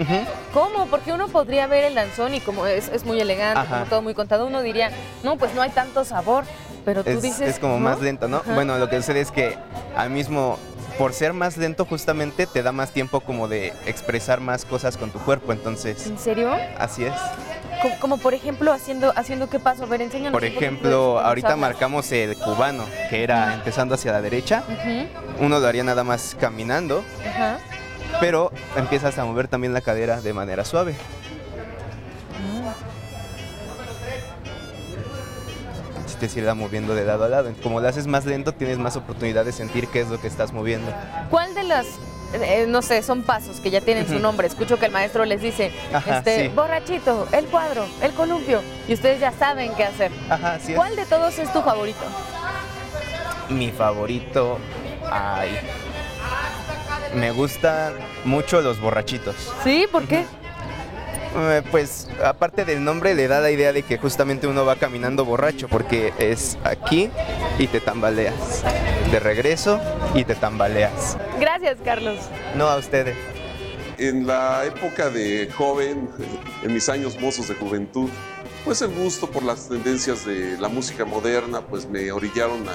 ¿Cómo? 0.53 0.87
Porque 0.87 1.13
uno 1.13 1.27
podría 1.27 1.67
ver 1.67 1.85
el 1.85 1.95
danzón 1.95 2.33
y 2.33 2.39
como 2.41 2.65
es, 2.65 2.89
es 2.89 3.05
muy 3.05 3.19
elegante, 3.21 3.61
Ajá. 3.61 3.75
como 3.79 3.85
todo 3.89 4.01
muy 4.01 4.13
contado, 4.13 4.45
uno 4.45 4.61
diría, 4.61 4.91
no, 5.23 5.37
pues 5.37 5.53
no 5.55 5.61
hay 5.61 5.69
tanto 5.69 6.03
sabor. 6.03 6.43
Pero 6.85 7.03
tú 7.03 7.09
es, 7.11 7.21
dices. 7.21 7.47
es 7.49 7.59
como 7.59 7.73
¿no? 7.75 7.79
más 7.81 8.01
lento, 8.01 8.27
¿no? 8.27 8.37
Ajá. 8.37 8.55
Bueno, 8.55 8.77
lo 8.77 8.89
que 8.89 8.97
sucede 8.97 9.21
es 9.21 9.31
que 9.31 9.57
al 9.95 10.09
mismo, 10.09 10.57
por 10.97 11.13
ser 11.13 11.33
más 11.33 11.57
lento, 11.57 11.85
justamente 11.85 12.47
te 12.47 12.63
da 12.63 12.71
más 12.71 12.91
tiempo 12.91 13.19
como 13.19 13.47
de 13.47 13.73
expresar 13.85 14.39
más 14.39 14.65
cosas 14.65 14.97
con 14.97 15.11
tu 15.11 15.19
cuerpo, 15.19 15.51
entonces, 15.51 16.07
¿En 16.07 16.17
serio? 16.17 16.51
así 16.77 17.05
es. 17.05 17.13
Como, 17.81 17.99
como 17.99 18.17
por 18.17 18.33
ejemplo, 18.33 18.71
haciendo, 18.73 19.13
haciendo 19.15 19.49
qué 19.49 19.59
paso. 19.59 19.83
A 19.83 19.87
ver, 19.87 20.01
enséñanos. 20.01 20.33
Por 20.33 20.43
ejemplo, 20.43 21.19
ahorita 21.19 21.55
marcamos 21.55 22.11
el 22.11 22.35
cubano, 22.37 22.85
que 23.09 23.23
era 23.23 23.53
empezando 23.53 23.95
hacia 23.95 24.11
la 24.11 24.21
derecha. 24.21 24.63
Uno 25.39 25.59
lo 25.59 25.67
haría 25.67 25.83
nada 25.83 26.03
más 26.03 26.35
caminando, 26.39 27.03
pero 28.19 28.51
empiezas 28.75 29.17
a 29.17 29.25
mover 29.25 29.47
también 29.47 29.73
la 29.73 29.81
cadera 29.81 30.21
de 30.21 30.33
manera 30.33 30.65
suave. 30.65 30.95
Si 36.07 36.15
te 36.15 36.27
sirva 36.27 36.53
moviendo 36.53 36.95
de 36.95 37.05
lado 37.05 37.23
a 37.23 37.29
lado. 37.29 37.53
Como 37.63 37.79
lo 37.79 37.87
haces 37.87 38.07
más 38.07 38.25
lento, 38.25 38.53
tienes 38.53 38.77
más 38.77 38.95
oportunidad 38.97 39.45
de 39.45 39.51
sentir 39.51 39.87
qué 39.87 40.01
es 40.01 40.09
lo 40.09 40.19
que 40.19 40.27
estás 40.27 40.51
moviendo. 40.51 40.91
¿Cuál 41.29 41.53
de 41.53 41.63
las, 41.63 41.85
eh, 42.33 42.65
no 42.67 42.81
sé, 42.81 43.01
son 43.03 43.23
pasos 43.23 43.59
que 43.59 43.69
ya 43.69 43.81
tienen 43.81 44.07
su 44.07 44.19
nombre? 44.19 44.47
Escucho 44.47 44.77
que 44.79 44.85
el 44.87 44.91
maestro 44.91 45.25
les 45.25 45.41
dice, 45.41 45.71
Ajá, 45.93 46.17
este, 46.19 46.43
sí. 46.43 46.47
borrachito, 46.49 47.27
el 47.31 47.45
cuadro, 47.45 47.85
el 48.01 48.11
columpio, 48.13 48.61
y 48.87 48.93
ustedes 48.93 49.19
ya 49.19 49.31
saben 49.31 49.71
qué 49.75 49.85
hacer. 49.85 50.11
Ajá, 50.29 50.57
es. 50.57 50.75
¿Cuál 50.75 50.95
de 50.95 51.05
todos 51.05 51.37
es 51.39 51.51
tu 51.51 51.61
favorito? 51.61 51.99
Mi 53.49 53.71
favorito. 53.71 54.59
Ay. 55.11 55.57
Me 57.15 57.31
gustan 57.31 57.93
mucho 58.25 58.61
los 58.61 58.79
borrachitos. 58.79 59.35
¿Sí? 59.63 59.87
¿Por 59.91 60.05
qué? 60.05 60.25
Eh, 61.35 61.63
Pues 61.71 62.07
aparte 62.23 62.65
del 62.65 62.83
nombre 62.83 63.15
le 63.15 63.27
da 63.27 63.39
la 63.39 63.49
idea 63.51 63.73
de 63.73 63.81
que 63.83 63.97
justamente 63.97 64.45
uno 64.47 64.65
va 64.65 64.75
caminando 64.75 65.25
borracho 65.25 65.67
porque 65.67 66.13
es 66.19 66.57
aquí 66.63 67.09
y 67.57 67.67
te 67.67 67.79
tambaleas. 67.79 68.63
De 69.11 69.19
regreso 69.19 69.79
y 70.13 70.23
te 70.23 70.35
tambaleas. 70.35 71.17
Gracias, 71.39 71.48
Carlos. 71.83 72.17
No 72.55 72.67
a 72.67 72.77
ustedes. 72.77 73.15
En 73.97 74.25
la 74.25 74.63
época 74.65 75.09
de 75.09 75.49
joven, 75.51 76.09
en 76.63 76.73
mis 76.73 76.87
años 76.87 77.19
mozos 77.19 77.49
de 77.49 77.55
juventud, 77.55 78.09
pues 78.63 78.81
el 78.81 78.91
gusto 78.95 79.29
por 79.29 79.43
las 79.43 79.67
tendencias 79.67 80.25
de 80.25 80.57
la 80.57 80.69
música 80.69 81.03
moderna, 81.03 81.61
pues 81.61 81.85
me 81.89 82.09
orillaron 82.11 82.65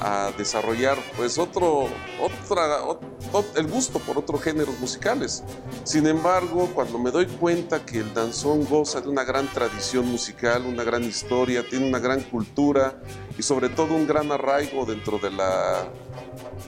a, 0.00 0.26
a 0.28 0.32
desarrollar 0.32 0.96
pues 1.16 1.36
otro, 1.36 1.88
otra, 2.18 2.80
ot- 2.84 3.00
ot- 3.32 3.56
el 3.56 3.66
gusto 3.66 3.98
por 3.98 4.16
otros 4.16 4.42
géneros 4.42 4.78
musicales. 4.80 5.42
Sin 5.84 6.06
embargo, 6.06 6.70
cuando 6.74 6.98
me 6.98 7.10
doy 7.10 7.26
cuenta 7.26 7.84
que 7.84 7.98
el 7.98 8.14
danzón 8.14 8.64
goza 8.64 9.02
de 9.02 9.10
una 9.10 9.24
gran 9.24 9.48
tradición 9.48 10.06
musical, 10.10 10.64
una 10.66 10.84
gran 10.84 11.04
historia, 11.04 11.66
tiene 11.68 11.86
una 11.86 11.98
gran 11.98 12.22
cultura 12.22 12.94
y 13.38 13.42
sobre 13.42 13.68
todo 13.68 13.94
un 13.94 14.06
gran 14.06 14.32
arraigo 14.32 14.86
dentro 14.86 15.18
de 15.18 15.30
la 15.32 15.84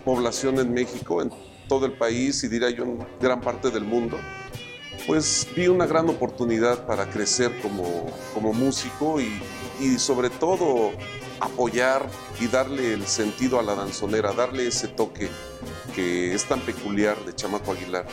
población 0.05 0.59
en 0.59 0.75
México, 0.75 1.23
en 1.23 1.31
todo 1.69 1.87
el 1.87 1.93
país 1.93 2.43
y 2.45 2.49
diría 2.49 2.71
yo 2.71 2.85
en 2.85 3.07
gran 3.21 3.41
parte 3.41 3.71
del 3.71 3.85
mundo, 3.85 4.19
pues 5.07 5.47
vi 5.55 5.69
una 5.69 5.87
gran 5.87 6.09
oportunidad 6.09 6.87
para 6.87 7.11
crecer 7.11 7.53
como, 7.61 8.07
como 8.33 8.53
músico 8.53 9.21
y, 9.21 9.41
y 9.81 9.99
sobre 9.99 10.31
todo 10.31 10.93
apoyar 11.41 12.09
y 12.41 12.47
darle 12.47 12.95
el 12.95 13.07
sentido 13.07 13.59
a 13.59 13.63
la 13.63 13.75
danzonera, 13.75 14.33
darle 14.33 14.67
ese 14.67 14.89
toque 14.89 15.29
que 15.95 16.35
es 16.35 16.45
tan 16.45 16.61
peculiar 16.61 17.23
de 17.25 17.35
Chamaco 17.35 17.73
Aguilar. 17.73 18.07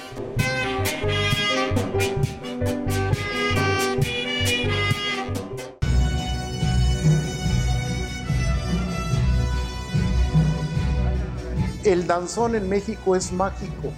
El 11.92 12.08
danzón 12.08 12.56
en 12.56 12.70
México 12.70 13.18
es 13.18 13.34
mágico. 13.34 13.92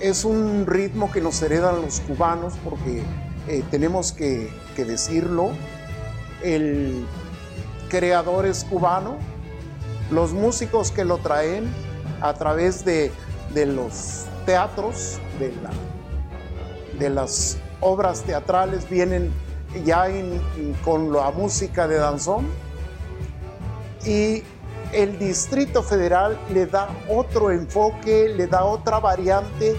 Es 0.00 0.24
un 0.24 0.66
ritmo 0.66 1.12
que 1.12 1.20
nos 1.20 1.40
heredan 1.42 1.80
los 1.80 2.00
cubanos 2.00 2.54
porque 2.64 3.04
eh, 3.46 3.62
tenemos 3.70 4.10
que, 4.10 4.50
decirlo, 4.76 5.50
el 6.42 7.06
creador 7.88 8.46
es 8.46 8.64
cubano, 8.64 9.18
los 10.10 10.32
músicos 10.32 10.90
que 10.90 11.04
lo 11.04 11.18
traen 11.18 11.72
a 12.20 12.34
través 12.34 12.84
de, 12.84 13.12
los 13.54 14.24
teatros, 14.44 15.20
de, 15.38 15.52
la, 15.62 15.70
de 16.98 17.10
las 17.10 17.58
obras 17.80 18.22
teatrales, 18.22 18.90
vienen 18.90 19.30
ya 19.84 20.08
con 20.84 21.12
la 21.12 21.30
música 21.30 21.86
de 21.86 21.94
danzón. 21.94 22.48
Y 24.04 24.42
el 24.94 25.18
Distrito 25.18 25.82
Federal 25.82 26.38
le 26.52 26.66
da 26.66 26.88
otro 27.08 27.50
enfoque, 27.50 28.28
le 28.28 28.46
da 28.46 28.64
otra 28.64 29.00
variante 29.00 29.76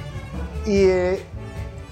y 0.66 0.84
eh, 0.86 1.24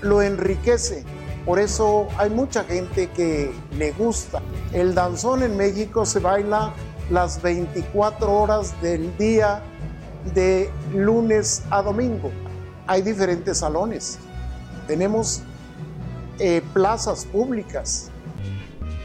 lo 0.01 0.21
enriquece. 0.21 1.03
Por 1.45 1.59
eso 1.59 2.07
hay 2.17 2.29
mucha 2.29 2.63
gente 2.63 3.07
que 3.07 3.53
le 3.77 3.91
gusta. 3.93 4.41
El 4.73 4.93
danzón 4.93 5.43
en 5.43 5.57
México 5.57 6.05
se 6.05 6.19
baila 6.19 6.73
las 7.09 7.41
24 7.41 8.31
horas 8.31 8.79
del 8.81 9.15
día 9.17 9.61
de 10.33 10.69
lunes 10.93 11.63
a 11.69 11.81
domingo. 11.81 12.31
Hay 12.87 13.01
diferentes 13.01 13.59
salones. 13.59 14.19
Tenemos 14.87 15.41
eh, 16.39 16.61
plazas 16.73 17.25
públicas. 17.25 18.09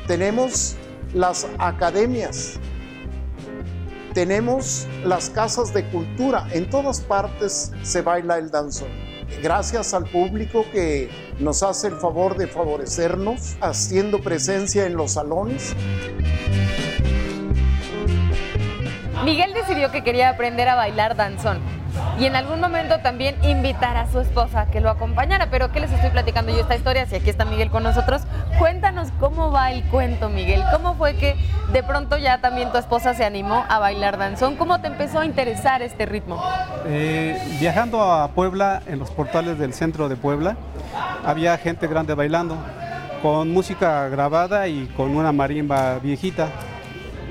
Tenemos 0.06 0.76
las 1.14 1.46
academias. 1.58 2.58
Tenemos 4.14 4.86
las 5.04 5.30
casas 5.30 5.72
de 5.74 5.84
cultura. 5.90 6.46
En 6.52 6.68
todas 6.70 7.00
partes 7.00 7.72
se 7.82 8.02
baila 8.02 8.38
el 8.38 8.50
danzón. 8.50 8.88
Gracias 9.42 9.94
al 9.94 10.04
público 10.04 10.64
que 10.72 11.10
nos 11.38 11.62
hace 11.62 11.88
el 11.88 11.94
favor 11.94 12.36
de 12.36 12.46
favorecernos, 12.46 13.56
haciendo 13.60 14.20
presencia 14.20 14.86
en 14.86 14.96
los 14.96 15.12
salones. 15.12 15.74
Miguel 19.24 19.52
decidió 19.52 19.90
que 19.90 20.02
quería 20.02 20.30
aprender 20.30 20.68
a 20.68 20.74
bailar 20.74 21.14
danzón 21.14 21.77
y 22.18 22.24
en 22.24 22.34
algún 22.34 22.60
momento 22.60 22.98
también 22.98 23.36
invitar 23.44 23.96
a 23.96 24.10
su 24.10 24.18
esposa 24.18 24.62
a 24.62 24.66
que 24.66 24.80
lo 24.80 24.90
acompañara. 24.90 25.48
Pero 25.50 25.70
¿qué 25.70 25.80
les 25.80 25.92
estoy 25.92 26.10
platicando 26.10 26.52
yo 26.52 26.60
esta 26.60 26.74
historia? 26.74 27.06
Si 27.06 27.14
aquí 27.14 27.30
está 27.30 27.44
Miguel 27.44 27.70
con 27.70 27.84
nosotros, 27.84 28.22
cuéntanos 28.58 29.08
cómo 29.20 29.52
va 29.52 29.70
el 29.70 29.84
cuento, 29.84 30.28
Miguel. 30.28 30.62
¿Cómo 30.72 30.94
fue 30.94 31.14
que 31.14 31.36
de 31.72 31.82
pronto 31.82 32.18
ya 32.18 32.40
también 32.40 32.72
tu 32.72 32.78
esposa 32.78 33.14
se 33.14 33.24
animó 33.24 33.64
a 33.68 33.78
bailar 33.78 34.18
danzón? 34.18 34.56
¿Cómo 34.56 34.80
te 34.80 34.88
empezó 34.88 35.20
a 35.20 35.26
interesar 35.26 35.80
este 35.82 36.06
ritmo? 36.06 36.42
Eh, 36.86 37.40
viajando 37.60 38.02
a 38.02 38.28
Puebla, 38.28 38.82
en 38.86 38.98
los 38.98 39.10
portales 39.10 39.58
del 39.58 39.72
centro 39.72 40.08
de 40.08 40.16
Puebla, 40.16 40.56
había 41.24 41.56
gente 41.58 41.86
grande 41.86 42.14
bailando, 42.14 42.56
con 43.22 43.50
música 43.50 44.08
grabada 44.08 44.66
y 44.66 44.86
con 44.96 45.16
una 45.16 45.30
marimba 45.30 45.98
viejita. 46.00 46.48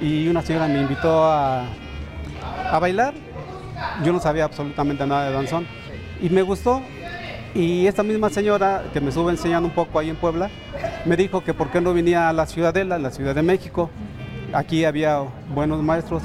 Y 0.02 0.28
una 0.30 0.42
señora 0.44 0.68
me 0.68 0.80
invitó 0.80 1.26
a, 1.26 1.64
a 2.72 2.80
bailar. 2.80 3.27
Yo 4.04 4.14
no 4.14 4.20
sabía 4.20 4.46
absolutamente 4.46 5.06
nada 5.06 5.28
de 5.28 5.34
danzón. 5.34 5.68
Y 6.22 6.30
me 6.30 6.42
gustó. 6.42 6.82
Y 7.56 7.88
esta 7.88 8.04
misma 8.04 8.30
señora 8.30 8.84
que 8.94 9.02
me 9.02 9.10
estuvo 9.10 9.30
enseñando 9.30 9.68
un 9.68 9.74
poco 9.74 9.98
ahí 9.98 10.10
en 10.10 10.16
Puebla, 10.16 10.50
me 11.06 11.16
dijo 11.16 11.44
que 11.44 11.54
por 11.54 11.72
qué 11.72 11.82
no 11.82 11.94
venía 11.94 12.30
a 12.30 12.34
la 12.34 12.46
Ciudadela, 12.46 13.00
la 13.00 13.10
Ciudad 13.10 13.34
de 13.34 13.42
México. 13.42 13.90
Aquí 14.54 14.86
había 14.86 15.24
buenos 15.54 15.82
maestros. 15.82 16.24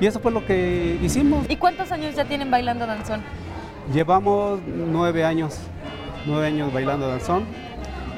Y 0.00 0.06
eso 0.06 0.18
fue 0.18 0.32
lo 0.32 0.44
que 0.44 0.98
hicimos. 1.02 1.46
¿Y 1.48 1.56
cuántos 1.56 1.92
años 1.92 2.16
ya 2.16 2.24
tienen 2.24 2.50
bailando 2.50 2.86
danzón? 2.86 3.22
Llevamos 3.92 4.60
nueve 4.66 5.24
años, 5.24 5.58
nueve 6.26 6.48
años 6.48 6.72
bailando 6.72 7.06
danzón. 7.06 7.44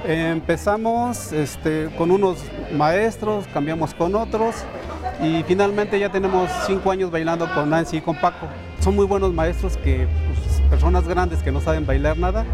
Empezamos 0.07 1.33
este, 1.33 1.91
con 1.97 2.11
unos 2.11 2.39
maestros, 2.73 3.47
cambiamos 3.53 3.95
con 3.95 4.15
otros 4.15 4.57
y 5.23 5.43
finalmente 5.45 5.99
ya 5.99 6.11
tenemos 6.11 6.51
cinco 6.67 6.91
años 6.91 7.11
bailando 7.11 7.53
con 7.55 7.71
Nancy 7.71 7.99
y 7.99 8.01
con 8.01 8.17
Paco. 8.17 8.47
Son 8.85 8.95
muy 8.95 9.07
buenos 9.07 9.33
maestros 9.33 9.79
que, 9.79 10.07
pues, 10.27 10.61
personas 10.69 11.09
grandes 11.09 11.43
que 11.43 11.51
no 11.51 11.63
saben 11.63 11.87
bailar 11.87 12.19
nada, 12.19 12.45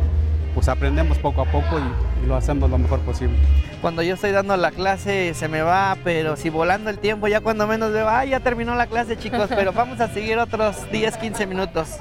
pues 0.55 0.69
aprendemos 0.69 1.19
poco 1.19 1.43
a 1.43 1.45
poco 1.45 1.77
y, 1.77 2.23
y 2.23 2.29
lo 2.29 2.37
hacemos 2.37 2.71
lo 2.71 2.79
mejor 2.79 3.01
posible. 3.01 3.35
Cuando 3.83 4.01
yo 4.05 4.15
estoy 4.15 4.31
dando 4.31 4.57
la 4.57 4.71
clase 4.71 5.35
se 5.35 5.49
me 5.49 5.61
va, 5.61 5.97
pero 6.05 6.37
si 6.37 6.49
volando 6.49 6.89
el 6.89 7.01
tiempo, 7.01 7.27
ya 7.27 7.41
cuando 7.41 7.67
menos 7.67 7.91
veo, 7.93 8.09
ah, 8.09 8.25
ya 8.25 8.39
terminó 8.39 8.77
la 8.77 8.87
clase 8.87 9.17
chicos, 9.17 9.49
pero 9.49 9.73
vamos 9.73 10.01
a 10.01 10.07
seguir 10.07 10.39
otros 10.39 10.89
10, 10.93 11.17
15 11.17 11.47
minutos. 11.49 11.97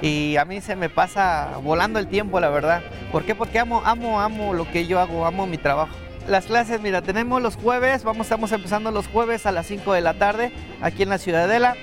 Y 0.00 0.38
a 0.38 0.46
mí 0.46 0.62
se 0.62 0.76
me 0.76 0.88
pasa 0.88 1.58
volando 1.62 1.98
el 1.98 2.06
tiempo, 2.06 2.40
la 2.40 2.48
verdad. 2.48 2.80
¿Por 3.12 3.24
qué? 3.24 3.34
Porque 3.34 3.58
amo, 3.58 3.82
amo, 3.84 4.18
amo 4.18 4.54
lo 4.54 4.66
que 4.70 4.86
yo 4.86 4.98
hago, 4.98 5.26
amo 5.26 5.46
mi 5.46 5.58
trabajo. 5.58 5.94
Las 6.26 6.46
clases, 6.46 6.80
mira, 6.80 7.02
tenemos 7.02 7.42
los 7.42 7.56
jueves, 7.56 8.02
vamos, 8.02 8.24
estamos 8.28 8.50
empezando 8.50 8.90
los 8.90 9.08
jueves 9.08 9.44
a 9.44 9.52
las 9.52 9.66
5 9.66 9.92
de 9.92 10.00
la 10.00 10.14
tarde 10.14 10.52
aquí 10.80 11.02
en 11.02 11.10
la 11.10 11.18
Ciudadela. 11.18 11.76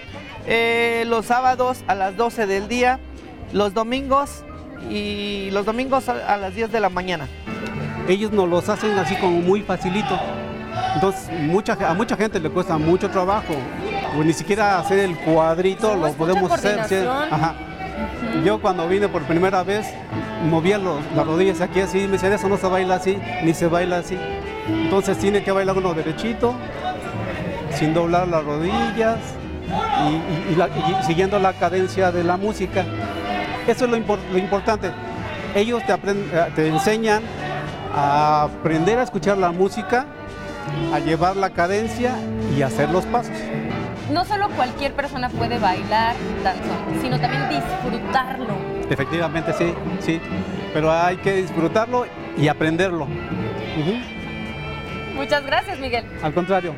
Eh, 0.47 1.03
los 1.07 1.25
sábados 1.27 1.83
a 1.87 1.95
las 1.95 2.17
12 2.17 2.47
del 2.47 2.67
día, 2.67 2.99
los 3.53 3.73
domingos 3.73 4.43
y 4.89 5.49
los 5.51 5.65
domingos 5.65 6.09
a, 6.09 6.33
a 6.33 6.37
las 6.37 6.55
10 6.55 6.71
de 6.71 6.79
la 6.79 6.89
mañana. 6.89 7.27
ellos 8.07 8.31
nos 8.31 8.49
los 8.49 8.67
hacen 8.69 8.97
así 8.97 9.15
como 9.15 9.39
muy 9.41 9.61
facilito. 9.61 10.19
Entonces, 10.95 11.29
mucha, 11.41 11.77
a 11.87 11.93
mucha 11.93 12.15
gente 12.17 12.39
le 12.39 12.49
cuesta 12.49 12.77
mucho 12.77 13.09
trabajo. 13.09 13.53
O 14.17 14.23
ni 14.23 14.33
siquiera 14.33 14.79
hacer 14.79 14.99
el 14.99 15.15
cuadrito 15.17 15.95
No, 15.95 16.07
lo 16.07 16.13
podemos 16.13 16.51
hacer. 16.51 16.83
sí. 16.85 16.95
Yo 18.43 18.59
cuando 18.61 18.87
vine 18.87 19.07
por 19.07 19.21
primera 19.23 19.63
vez, 19.63 19.85
movía 20.49 20.77
los- 20.77 20.99
las 21.15 21.25
rodillas 21.25 21.61
aquí 21.61 21.79
así, 21.81 21.99
me 22.01 22.13
decían, 22.13 22.33
eso 22.33 22.49
no 22.49 22.57
se 22.57 22.67
baila 22.67 22.95
así, 22.95 23.17
ni 23.43 23.53
se 23.53 23.67
baila 23.67 23.97
así. 23.99 24.17
Entonces 24.67 25.17
tiene 25.17 25.43
que 25.43 25.51
bailar 25.51 25.77
uno 25.77 25.93
derechito, 25.93 26.55
sin 27.77 27.93
doblar 27.93 28.27
las 28.27 28.43
rodillas 28.43 29.17
y, 30.07 30.49
y- 30.49 30.53
y 30.53 30.55
la- 30.55 30.67
y 30.67 31.03
siguiendo 31.05 31.39
la 31.39 31.53
cadencia 31.53 32.11
de 32.11 32.23
la 32.23 32.37
música. 32.37 32.83
Eso 33.67 33.85
es 33.85 33.91
lo, 33.91 33.97
impor- 33.97 34.19
lo 34.31 34.37
importante. 34.37 34.91
Ellos 35.55 35.83
te, 35.85 35.93
aprend- 35.93 36.31
eh, 36.33 36.51
te 36.55 36.67
enseñan 36.67 37.21
a 37.95 38.43
aprender 38.43 38.99
a 38.99 39.03
escuchar 39.03 39.37
la 39.37 39.51
música, 39.51 40.05
a 40.93 40.99
llevar 40.99 41.35
la 41.35 41.49
cadencia 41.49 42.13
y 42.57 42.61
hacer 42.61 42.89
los 42.89 43.05
pasos. 43.05 43.35
No 44.11 44.25
solo 44.25 44.49
cualquier 44.49 44.93
persona 44.93 45.29
puede 45.29 45.57
bailar 45.59 46.15
danzón, 46.43 47.01
sino 47.01 47.19
también 47.19 47.49
disfrutarlo. 47.49 48.55
Efectivamente, 48.89 49.53
sí, 49.53 49.73
sí. 49.99 50.19
Pero 50.73 50.91
hay 50.91 51.17
que 51.17 51.33
disfrutarlo 51.33 52.05
y 52.37 52.47
aprenderlo. 52.47 53.07
Muchas 55.15 55.45
gracias, 55.45 55.79
Miguel. 55.79 56.05
Al 56.23 56.33
contrario. 56.33 56.73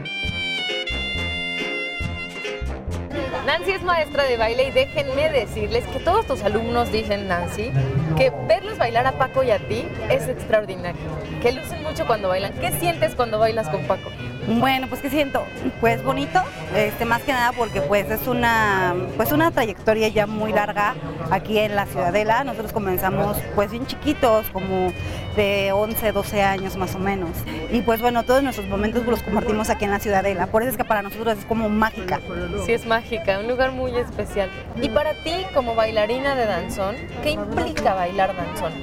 Nancy 3.45 3.71
es 3.71 3.81
maestra 3.83 4.23
de 4.23 4.37
baile 4.37 4.69
y 4.69 4.71
déjenme 4.71 5.29
decirles 5.29 5.85
que 5.87 5.99
todos 5.99 6.25
tus 6.25 6.41
alumnos 6.43 6.93
dicen, 6.93 7.27
Nancy, 7.27 7.71
que 8.15 8.31
verlos 8.47 8.77
bailar 8.77 9.05
a 9.05 9.11
Paco 9.13 9.43
y 9.43 9.51
a 9.51 9.59
ti 9.59 9.85
es 10.09 10.29
extraordinario. 10.29 11.01
Que 11.41 11.51
lucen 11.51 11.83
mucho 11.83 12.07
cuando 12.07 12.29
bailan. 12.29 12.53
¿Qué 12.53 12.71
sientes 12.79 13.15
cuando 13.15 13.39
bailas 13.39 13.67
con 13.67 13.83
Paco? 13.85 14.11
Bueno, 14.47 14.87
pues 14.87 15.01
qué 15.01 15.09
siento, 15.09 15.43
pues 15.79 16.03
bonito, 16.03 16.41
este 16.75 17.05
más 17.05 17.21
que 17.21 17.31
nada 17.31 17.51
porque 17.53 17.81
pues 17.81 18.09
es 18.11 18.27
una 18.27 18.93
pues 19.15 19.31
una 19.31 19.51
trayectoria 19.51 20.09
ya 20.09 20.27
muy 20.27 20.51
larga 20.51 20.95
aquí 21.31 21.59
en 21.59 21.75
la 21.75 21.85
Ciudadela. 21.85 22.43
Nosotros 22.43 22.73
comenzamos 22.73 23.37
pues 23.55 23.71
bien 23.71 23.85
chiquitos, 23.85 24.47
como 24.51 24.91
de 25.35 25.71
11, 25.71 26.11
12 26.11 26.41
años 26.41 26.75
más 26.75 26.95
o 26.95 26.99
menos. 26.99 27.29
Y 27.71 27.81
pues 27.81 28.01
bueno, 28.01 28.23
todos 28.23 28.43
nuestros 28.43 28.67
momentos 28.67 29.05
los 29.05 29.23
compartimos 29.23 29.69
aquí 29.69 29.85
en 29.85 29.91
la 29.91 29.99
Ciudadela. 29.99 30.47
Por 30.47 30.61
eso 30.61 30.71
es 30.71 30.77
que 30.77 30.83
para 30.85 31.01
nosotros 31.01 31.37
es 31.37 31.45
como 31.45 31.69
mágica. 31.69 32.19
Sí, 32.65 32.73
es 32.73 32.85
mágica, 32.85 33.39
un 33.39 33.47
lugar 33.47 33.71
muy 33.71 33.95
especial. 33.95 34.49
Y 34.81 34.89
para 34.89 35.13
ti, 35.23 35.45
como 35.53 35.75
bailarina 35.75 36.35
de 36.35 36.45
danzón, 36.45 36.95
¿qué 37.23 37.31
implica 37.31 37.93
bailar 37.93 38.35
danzón? 38.35 38.73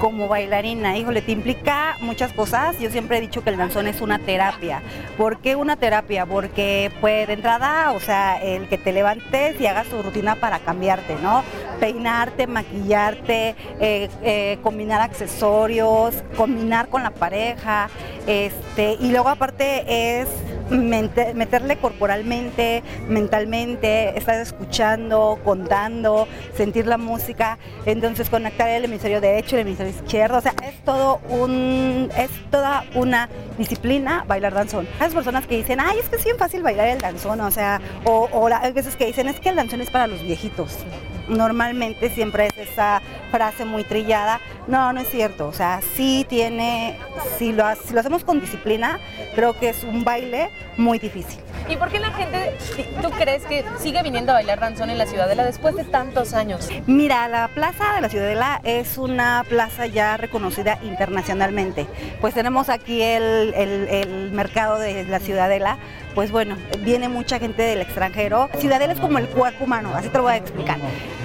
Como 0.00 0.28
bailarina, 0.28 0.96
híjole, 0.96 1.22
te 1.22 1.32
implica 1.32 1.96
muchas 2.00 2.32
cosas. 2.32 2.78
Yo 2.78 2.90
siempre 2.90 3.18
he 3.18 3.20
dicho 3.20 3.42
que 3.42 3.50
el 3.50 3.56
danzón 3.56 3.86
es 3.86 4.00
una 4.00 4.18
terapia. 4.18 4.82
¿Por 5.16 5.38
qué 5.38 5.56
una 5.56 5.76
terapia? 5.76 6.26
Porque 6.26 6.90
pues 7.00 7.26
de 7.26 7.34
entrada, 7.34 7.92
o 7.92 8.00
sea, 8.00 8.42
el 8.42 8.68
que 8.68 8.78
te 8.78 8.92
levantes 8.92 9.60
y 9.60 9.66
hagas 9.66 9.86
tu 9.88 10.02
rutina 10.02 10.36
para 10.36 10.58
cambiarte, 10.58 11.16
¿no? 11.22 11.42
Peinarte, 11.80 12.46
maquillarte, 12.46 13.54
eh, 13.80 14.08
eh, 14.22 14.58
combinar 14.62 15.00
accesorios, 15.00 16.14
combinar 16.36 16.88
con 16.88 17.02
la 17.02 17.10
pareja, 17.10 17.88
este, 18.26 18.96
y 19.00 19.10
luego 19.10 19.28
aparte 19.28 20.20
es 20.20 20.28
meterle 20.70 21.76
corporalmente, 21.76 22.82
mentalmente, 23.08 24.16
estar 24.18 24.40
escuchando, 24.40 25.38
contando, 25.44 26.26
sentir 26.56 26.86
la 26.86 26.98
música, 26.98 27.58
entonces 27.84 28.28
conectar 28.30 28.68
el 28.68 28.84
hemisferio 28.84 29.20
derecho 29.20 29.56
el 29.56 29.62
hemisferio 29.62 29.92
izquierdo, 29.92 30.38
o 30.38 30.40
sea, 30.40 30.54
es 30.64 30.82
todo 30.84 31.20
un, 31.28 32.10
es 32.16 32.30
toda 32.50 32.84
una 32.94 33.28
disciplina 33.58 34.24
bailar 34.26 34.54
danzón. 34.54 34.88
Hay 34.98 35.10
personas 35.10 35.46
que 35.46 35.56
dicen, 35.56 35.80
ay, 35.80 35.98
es 35.98 36.08
que 36.08 36.16
es 36.16 36.24
bien 36.24 36.36
fácil 36.36 36.62
bailar 36.62 36.88
el 36.88 37.00
danzón, 37.00 37.40
o 37.40 37.50
sea, 37.50 37.80
o, 38.04 38.28
o 38.32 38.46
hay 38.48 38.72
veces 38.72 38.96
que 38.96 39.06
dicen, 39.06 39.28
es 39.28 39.40
que 39.40 39.50
el 39.50 39.56
danzón 39.56 39.80
es 39.80 39.90
para 39.90 40.06
los 40.06 40.22
viejitos. 40.22 40.84
normalmente 41.28 42.10
siempre 42.10 42.46
es 42.46 42.70
esa 42.70 43.02
frase 43.30 43.64
muy 43.64 43.84
trillada. 43.84 44.40
No, 44.66 44.92
no 44.92 45.00
es 45.00 45.08
cierto. 45.08 45.46
O 45.48 45.52
sea, 45.52 45.80
sí 45.94 46.26
tiene, 46.28 46.98
si 47.38 47.52
lo, 47.52 47.64
si 47.76 47.92
lo 47.94 48.00
hacemos 48.00 48.24
con 48.24 48.40
disciplina, 48.40 48.98
creo 49.34 49.58
que 49.58 49.68
es 49.70 49.84
un 49.84 50.04
baile 50.04 50.50
muy 50.76 50.98
difícil. 50.98 51.40
¿Y 51.68 51.76
por 51.76 51.88
qué 51.88 51.98
la 51.98 52.12
gente, 52.12 52.54
tú 53.02 53.10
crees 53.10 53.42
que 53.44 53.64
sigue 53.80 54.00
viniendo 54.02 54.30
a 54.30 54.34
bailar 54.36 54.60
danzón 54.60 54.88
en 54.90 54.98
la 54.98 55.06
Ciudadela 55.06 55.44
después 55.44 55.74
de 55.74 55.82
tantos 55.84 56.32
años? 56.32 56.68
Mira, 56.86 57.26
la 57.28 57.48
plaza 57.48 57.94
de 57.94 58.00
la 58.02 58.08
Ciudadela 58.08 58.60
es 58.62 58.98
una 58.98 59.44
plaza 59.48 59.86
ya 59.86 60.16
reconocida 60.16 60.78
internacionalmente. 60.84 61.86
Pues 62.20 62.34
tenemos 62.34 62.68
aquí 62.68 63.02
el, 63.02 63.52
el- 63.54 63.88
el 63.88 64.30
mercado 64.32 64.78
de 64.78 65.04
la 65.06 65.18
Ciudadela. 65.18 65.78
Pues 66.14 66.30
bueno, 66.30 66.56
viene 66.80 67.08
mucha 67.08 67.38
gente 67.38 67.62
del 67.62 67.80
extranjero. 67.80 68.48
Ciudadela 68.58 68.92
es 68.92 69.00
como 69.00 69.18
el 69.18 69.26
cuerpo 69.26 69.64
humano, 69.64 69.90
así 69.94 70.08
te 70.08 70.16
lo 70.18 70.24
voy 70.24 70.32
a 70.34 70.36
explicar. 70.36 70.78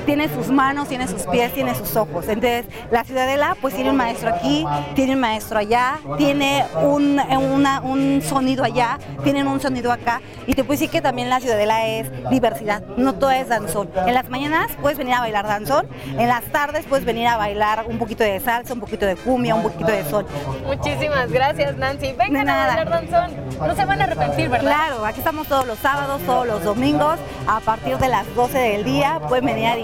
Tiene 0.06 0.28
sus 0.30 0.50
manos, 0.50 0.88
tiene 0.88 1.08
sus 1.08 1.24
pies, 1.24 1.54
tiene 1.54 1.76
sus 1.76 1.96
ojos. 1.96 2.28
Entonces, 2.28 2.66
la 2.92 3.04
Ciudadela 3.04 3.56
pues 3.62 3.74
tiene 3.76 3.90
un 3.92 3.96
maestro 3.98 4.30
aquí, 4.34 4.66
tiene 4.96 5.14
un 5.14 5.20
maestro 5.22 5.60
allá, 5.60 6.00
tiene 6.18 6.66
un, 6.82 7.20
una- 7.20 7.82
un 7.82 8.22
sonido 8.22 8.64
allá, 8.64 8.98
tienen 9.24 9.48
un 9.48 9.60
sonido 9.60 9.92
acá. 9.92 10.22
Y 10.48 10.54
te 10.54 10.64
puedo 10.64 10.80
decir 10.80 10.90
que 10.90 11.02
también 11.02 11.30
la 11.30 11.40
Ciudadela 11.40 11.86
es 11.88 12.10
diversidad, 12.30 12.82
no 12.98 13.14
todo 13.14 13.32
es 13.32 13.48
danzón. 13.48 13.90
En 14.08 14.14
las 14.14 14.30
mañanas 14.30 14.68
puedes 14.82 14.98
venir 14.98 15.14
a 15.14 15.20
bailar 15.22 15.46
danzón, 15.48 15.88
en 16.18 16.28
las 16.28 16.44
tardes 16.46 16.86
puedes 16.88 17.06
venir 17.06 17.28
a 17.28 17.38
bailar 17.38 17.86
un 17.88 17.98
poquito 17.98 18.24
de 18.24 18.40
salsa, 18.40 18.74
un 18.74 18.80
poquito 18.80 19.06
de 19.06 19.16
cumbia, 19.16 19.56
un 19.56 19.64
poquito 19.64 19.92
de 19.92 20.04
sol. 20.06 20.26
Muchísimas 20.66 21.32
gracias, 21.32 21.78
Nancy. 21.78 22.14
Vengan 22.18 22.50
a 22.50 22.68
bailar 22.68 22.90
danzón. 22.90 23.32
No 23.60 23.76
se 23.76 23.86
van 23.86 24.02
a 24.02 24.06
arrepentir, 24.06 24.50
¿verdad? 24.50 24.62
Claro, 24.88 25.06
aquí 25.06 25.20
estamos 25.20 25.48
todos 25.48 25.68
los 25.68 25.78
sábados, 25.80 26.22
todos 26.26 26.48
los 26.48 26.64
domingos, 26.64 27.18
a 27.48 27.60
partir 27.60 27.98
de 27.98 28.08
las 28.08 28.26
12 28.36 28.58
del 28.58 28.84
día, 28.84 29.20
pueden 29.28 29.46
venir 29.46 29.68
a 29.68 29.76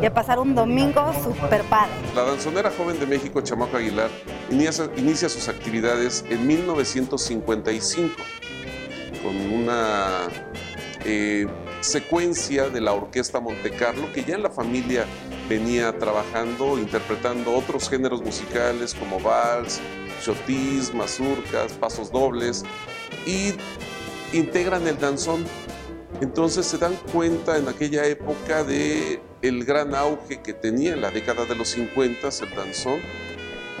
y 0.00 0.06
a 0.06 0.14
pasar 0.14 0.38
un 0.38 0.54
domingo 0.54 1.12
súper 1.22 1.62
padre. 1.64 1.92
La 2.14 2.24
danzonera 2.24 2.70
joven 2.70 2.98
de 2.98 3.06
México, 3.06 3.40
Chamaco 3.40 3.76
Aguilar, 3.76 4.08
inicia, 4.50 4.90
inicia 4.96 5.28
sus 5.28 5.48
actividades 5.48 6.24
en 6.30 6.46
1955 6.46 8.14
con 9.22 9.36
una 9.52 10.28
eh, 11.04 11.46
secuencia 11.80 12.68
de 12.68 12.80
la 12.80 12.92
Orquesta 12.92 13.40
Montecarlo, 13.40 14.12
que 14.12 14.24
ya 14.24 14.36
en 14.36 14.42
la 14.42 14.50
familia 14.50 15.04
venía 15.48 15.96
trabajando, 15.98 16.78
interpretando 16.78 17.54
otros 17.54 17.88
géneros 17.88 18.22
musicales 18.22 18.94
como 18.94 19.20
vals, 19.20 19.80
chotis, 20.22 20.94
mazurcas, 20.94 21.72
pasos 21.72 22.10
dobles, 22.10 22.64
y 23.26 23.54
integran 24.32 24.86
el 24.86 24.98
danzón. 24.98 25.44
Entonces 26.20 26.66
se 26.66 26.76
dan 26.76 26.96
cuenta 27.12 27.56
en 27.56 27.68
aquella 27.68 28.04
época 28.06 28.62
de 28.62 29.20
el 29.40 29.64
gran 29.64 29.94
auge 29.94 30.42
que 30.42 30.52
tenía 30.52 30.92
en 30.92 31.00
la 31.00 31.10
década 31.10 31.46
de 31.46 31.54
los 31.54 31.68
50 31.68 32.28
el 32.42 32.54
danzón 32.54 33.00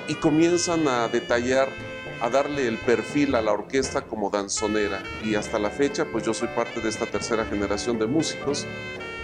y 0.08 0.14
comienzan 0.14 0.88
a 0.88 1.08
detallar, 1.08 1.68
a 2.22 2.30
darle 2.30 2.66
el 2.66 2.78
perfil 2.78 3.34
a 3.34 3.42
la 3.42 3.52
orquesta 3.52 4.02
como 4.02 4.30
danzonera. 4.30 5.02
Y 5.22 5.34
hasta 5.34 5.58
la 5.58 5.70
fecha, 5.70 6.06
pues 6.10 6.24
yo 6.24 6.32
soy 6.32 6.48
parte 6.48 6.80
de 6.80 6.88
esta 6.88 7.06
tercera 7.06 7.44
generación 7.44 7.98
de 7.98 8.06
músicos 8.06 8.66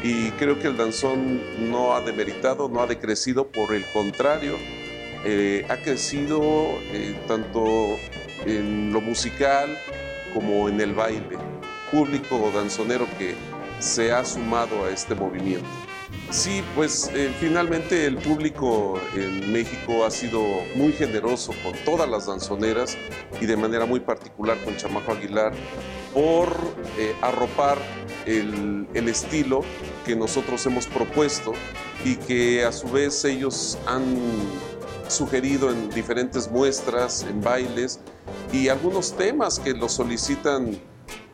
y 0.02 0.30
creo 0.32 0.58
que 0.58 0.68
el 0.68 0.76
danzón 0.76 1.40
no 1.70 1.94
ha 1.94 2.02
demeritado, 2.02 2.68
no 2.68 2.82
ha 2.82 2.86
decrecido, 2.86 3.48
por 3.48 3.74
el 3.74 3.84
contrario, 3.92 4.56
eh, 5.24 5.64
ha 5.70 5.78
crecido 5.78 6.42
eh, 6.92 7.18
tanto 7.26 7.96
en 8.44 8.92
lo 8.92 9.00
musical 9.00 9.76
como 10.34 10.68
en 10.68 10.80
el 10.82 10.92
baile. 10.94 11.55
Público 11.90 12.50
danzonero 12.54 13.06
que 13.18 13.34
se 13.78 14.12
ha 14.12 14.24
sumado 14.24 14.84
a 14.84 14.90
este 14.90 15.14
movimiento. 15.14 15.68
Sí, 16.30 16.62
pues 16.74 17.10
eh, 17.14 17.32
finalmente 17.38 18.06
el 18.06 18.16
público 18.16 19.00
en 19.14 19.52
México 19.52 20.04
ha 20.04 20.10
sido 20.10 20.40
muy 20.74 20.92
generoso 20.92 21.52
con 21.62 21.72
todas 21.84 22.08
las 22.08 22.26
danzoneras 22.26 22.96
y 23.40 23.46
de 23.46 23.56
manera 23.56 23.86
muy 23.86 24.00
particular 24.00 24.56
con 24.64 24.76
Chamaco 24.76 25.12
Aguilar 25.12 25.52
por 26.12 26.48
eh, 26.98 27.14
arropar 27.22 27.78
el, 28.24 28.88
el 28.94 29.08
estilo 29.08 29.62
que 30.04 30.16
nosotros 30.16 30.64
hemos 30.66 30.86
propuesto 30.86 31.52
y 32.04 32.16
que 32.16 32.64
a 32.64 32.72
su 32.72 32.88
vez 32.88 33.24
ellos 33.24 33.78
han 33.86 34.16
sugerido 35.08 35.70
en 35.70 35.90
diferentes 35.90 36.50
muestras, 36.50 37.22
en 37.22 37.40
bailes 37.40 38.00
y 38.52 38.68
algunos 38.68 39.16
temas 39.16 39.58
que 39.60 39.74
los 39.74 39.92
solicitan 39.92 40.80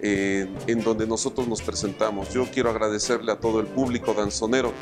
eh, 0.00 0.48
en 0.66 0.82
donde 0.82 1.06
nosotros 1.06 1.46
nos 1.48 1.62
presentamos. 1.62 2.32
Yo 2.32 2.46
quiero 2.52 2.70
agradecerle 2.70 3.32
a 3.32 3.36
todo 3.36 3.60
el 3.60 3.66
público 3.66 4.14
danzonero 4.14 4.72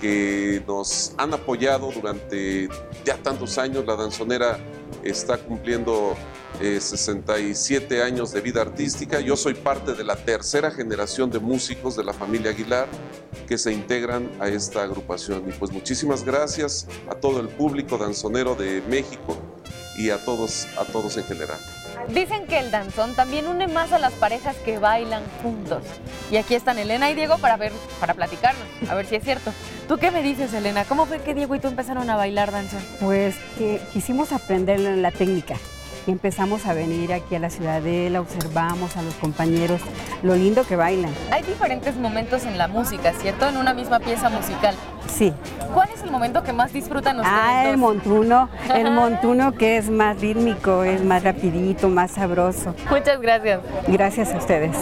que 0.00 0.62
nos 0.66 1.14
han 1.16 1.32
apoyado 1.32 1.90
durante 1.90 2.68
ya 3.04 3.16
tantos 3.18 3.58
años. 3.58 3.86
La 3.86 3.96
danzonera 3.96 4.58
está 5.02 5.38
cumpliendo 5.38 6.14
eh, 6.60 6.80
67 6.80 8.02
años 8.02 8.32
de 8.32 8.40
vida 8.40 8.62
artística. 8.62 9.20
Yo 9.20 9.36
soy 9.36 9.54
parte 9.54 9.94
de 9.94 10.04
la 10.04 10.16
tercera 10.16 10.70
generación 10.70 11.30
de 11.30 11.38
músicos 11.38 11.96
de 11.96 12.04
la 12.04 12.12
familia 12.12 12.50
Aguilar 12.50 12.88
que 13.46 13.58
se 13.58 13.72
integran 13.72 14.30
a 14.40 14.48
esta 14.48 14.82
agrupación. 14.82 15.48
Y 15.48 15.52
pues 15.52 15.72
muchísimas 15.72 16.24
gracias 16.24 16.86
a 17.08 17.14
todo 17.14 17.40
el 17.40 17.48
público 17.48 17.98
danzonero 17.98 18.54
de 18.54 18.82
México 18.88 19.36
y 19.96 20.10
a 20.10 20.24
todos, 20.24 20.66
a 20.78 20.84
todos 20.84 21.16
en 21.16 21.24
general. 21.24 21.58
Dicen 22.08 22.46
que 22.46 22.58
el 22.58 22.70
danzón 22.70 23.14
también 23.14 23.46
une 23.46 23.66
más 23.66 23.92
a 23.92 23.98
las 23.98 24.12
parejas 24.12 24.56
que 24.64 24.78
bailan 24.78 25.22
juntos. 25.42 25.82
Y 26.30 26.36
aquí 26.36 26.54
están 26.54 26.78
Elena 26.78 27.10
y 27.10 27.14
Diego 27.14 27.38
para 27.38 27.56
ver, 27.56 27.72
para 28.00 28.14
platicarnos, 28.14 28.66
a 28.88 28.94
ver 28.94 29.06
si 29.06 29.16
es 29.16 29.24
cierto. 29.24 29.52
¿Tú 29.88 29.98
qué 29.98 30.10
me 30.10 30.22
dices, 30.22 30.52
Elena? 30.52 30.84
¿Cómo 30.84 31.06
fue 31.06 31.20
que 31.20 31.34
Diego 31.34 31.54
y 31.54 31.60
tú 31.60 31.68
empezaron 31.68 32.08
a 32.10 32.16
bailar 32.16 32.52
danzón? 32.52 32.82
Pues 33.00 33.36
que 33.58 33.80
quisimos 33.92 34.32
aprender 34.32 34.80
la 34.80 35.10
técnica 35.10 35.56
y 36.06 36.10
empezamos 36.10 36.66
a 36.66 36.74
venir 36.74 37.12
aquí 37.12 37.34
a 37.34 37.38
la 37.38 37.50
ciudadela, 37.50 38.20
observamos 38.20 38.96
a 38.96 39.02
los 39.02 39.14
compañeros 39.14 39.80
lo 40.22 40.34
lindo 40.34 40.64
que 40.64 40.76
bailan. 40.76 41.12
Hay 41.30 41.42
diferentes 41.42 41.96
momentos 41.96 42.44
en 42.44 42.58
la 42.58 42.68
música, 42.68 43.12
¿cierto? 43.14 43.48
En 43.48 43.56
una 43.56 43.74
misma 43.74 44.00
pieza 44.00 44.28
musical. 44.28 44.74
Sí. 45.06 45.32
¿Cuál 45.74 45.88
es 45.90 46.02
el 46.04 46.12
momento 46.12 46.44
que 46.44 46.52
más 46.52 46.72
disfrutan 46.72 47.18
ustedes? 47.18 47.36
Ah, 47.36 47.68
el 47.68 47.78
montuno, 47.78 48.48
el 48.72 48.92
montuno 48.92 49.52
que 49.52 49.76
es 49.76 49.90
más 49.90 50.20
rítmico, 50.20 50.84
es 50.84 51.02
más 51.04 51.24
rapidito, 51.24 51.88
más 51.88 52.12
sabroso. 52.12 52.76
Muchas 52.88 53.20
gracias. 53.20 53.60
Gracias 53.88 54.32
a 54.32 54.36
ustedes. 54.36 54.76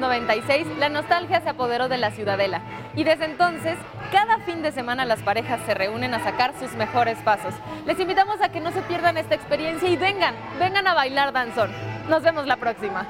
1996, 0.00 0.78
la 0.78 0.88
nostalgia 0.88 1.40
se 1.42 1.50
apoderó 1.50 1.88
de 1.88 1.98
la 1.98 2.10
ciudadela 2.10 2.62
y 2.96 3.04
desde 3.04 3.26
entonces, 3.26 3.76
cada 4.10 4.38
fin 4.38 4.62
de 4.62 4.72
semana 4.72 5.04
las 5.04 5.22
parejas 5.22 5.60
se 5.66 5.74
reúnen 5.74 6.14
a 6.14 6.24
sacar 6.24 6.54
sus 6.58 6.72
mejores 6.72 7.18
pasos. 7.18 7.54
Les 7.86 8.00
invitamos 8.00 8.40
a 8.40 8.48
que 8.48 8.60
no 8.60 8.72
se 8.72 8.80
pierdan 8.82 9.18
esta 9.18 9.34
experiencia 9.34 9.88
y 9.88 9.96
vengan, 9.96 10.34
vengan 10.58 10.86
a 10.86 10.94
bailar 10.94 11.32
danzón. 11.32 11.70
Nos 12.08 12.22
vemos 12.22 12.46
la 12.46 12.56
próxima. 12.56 13.06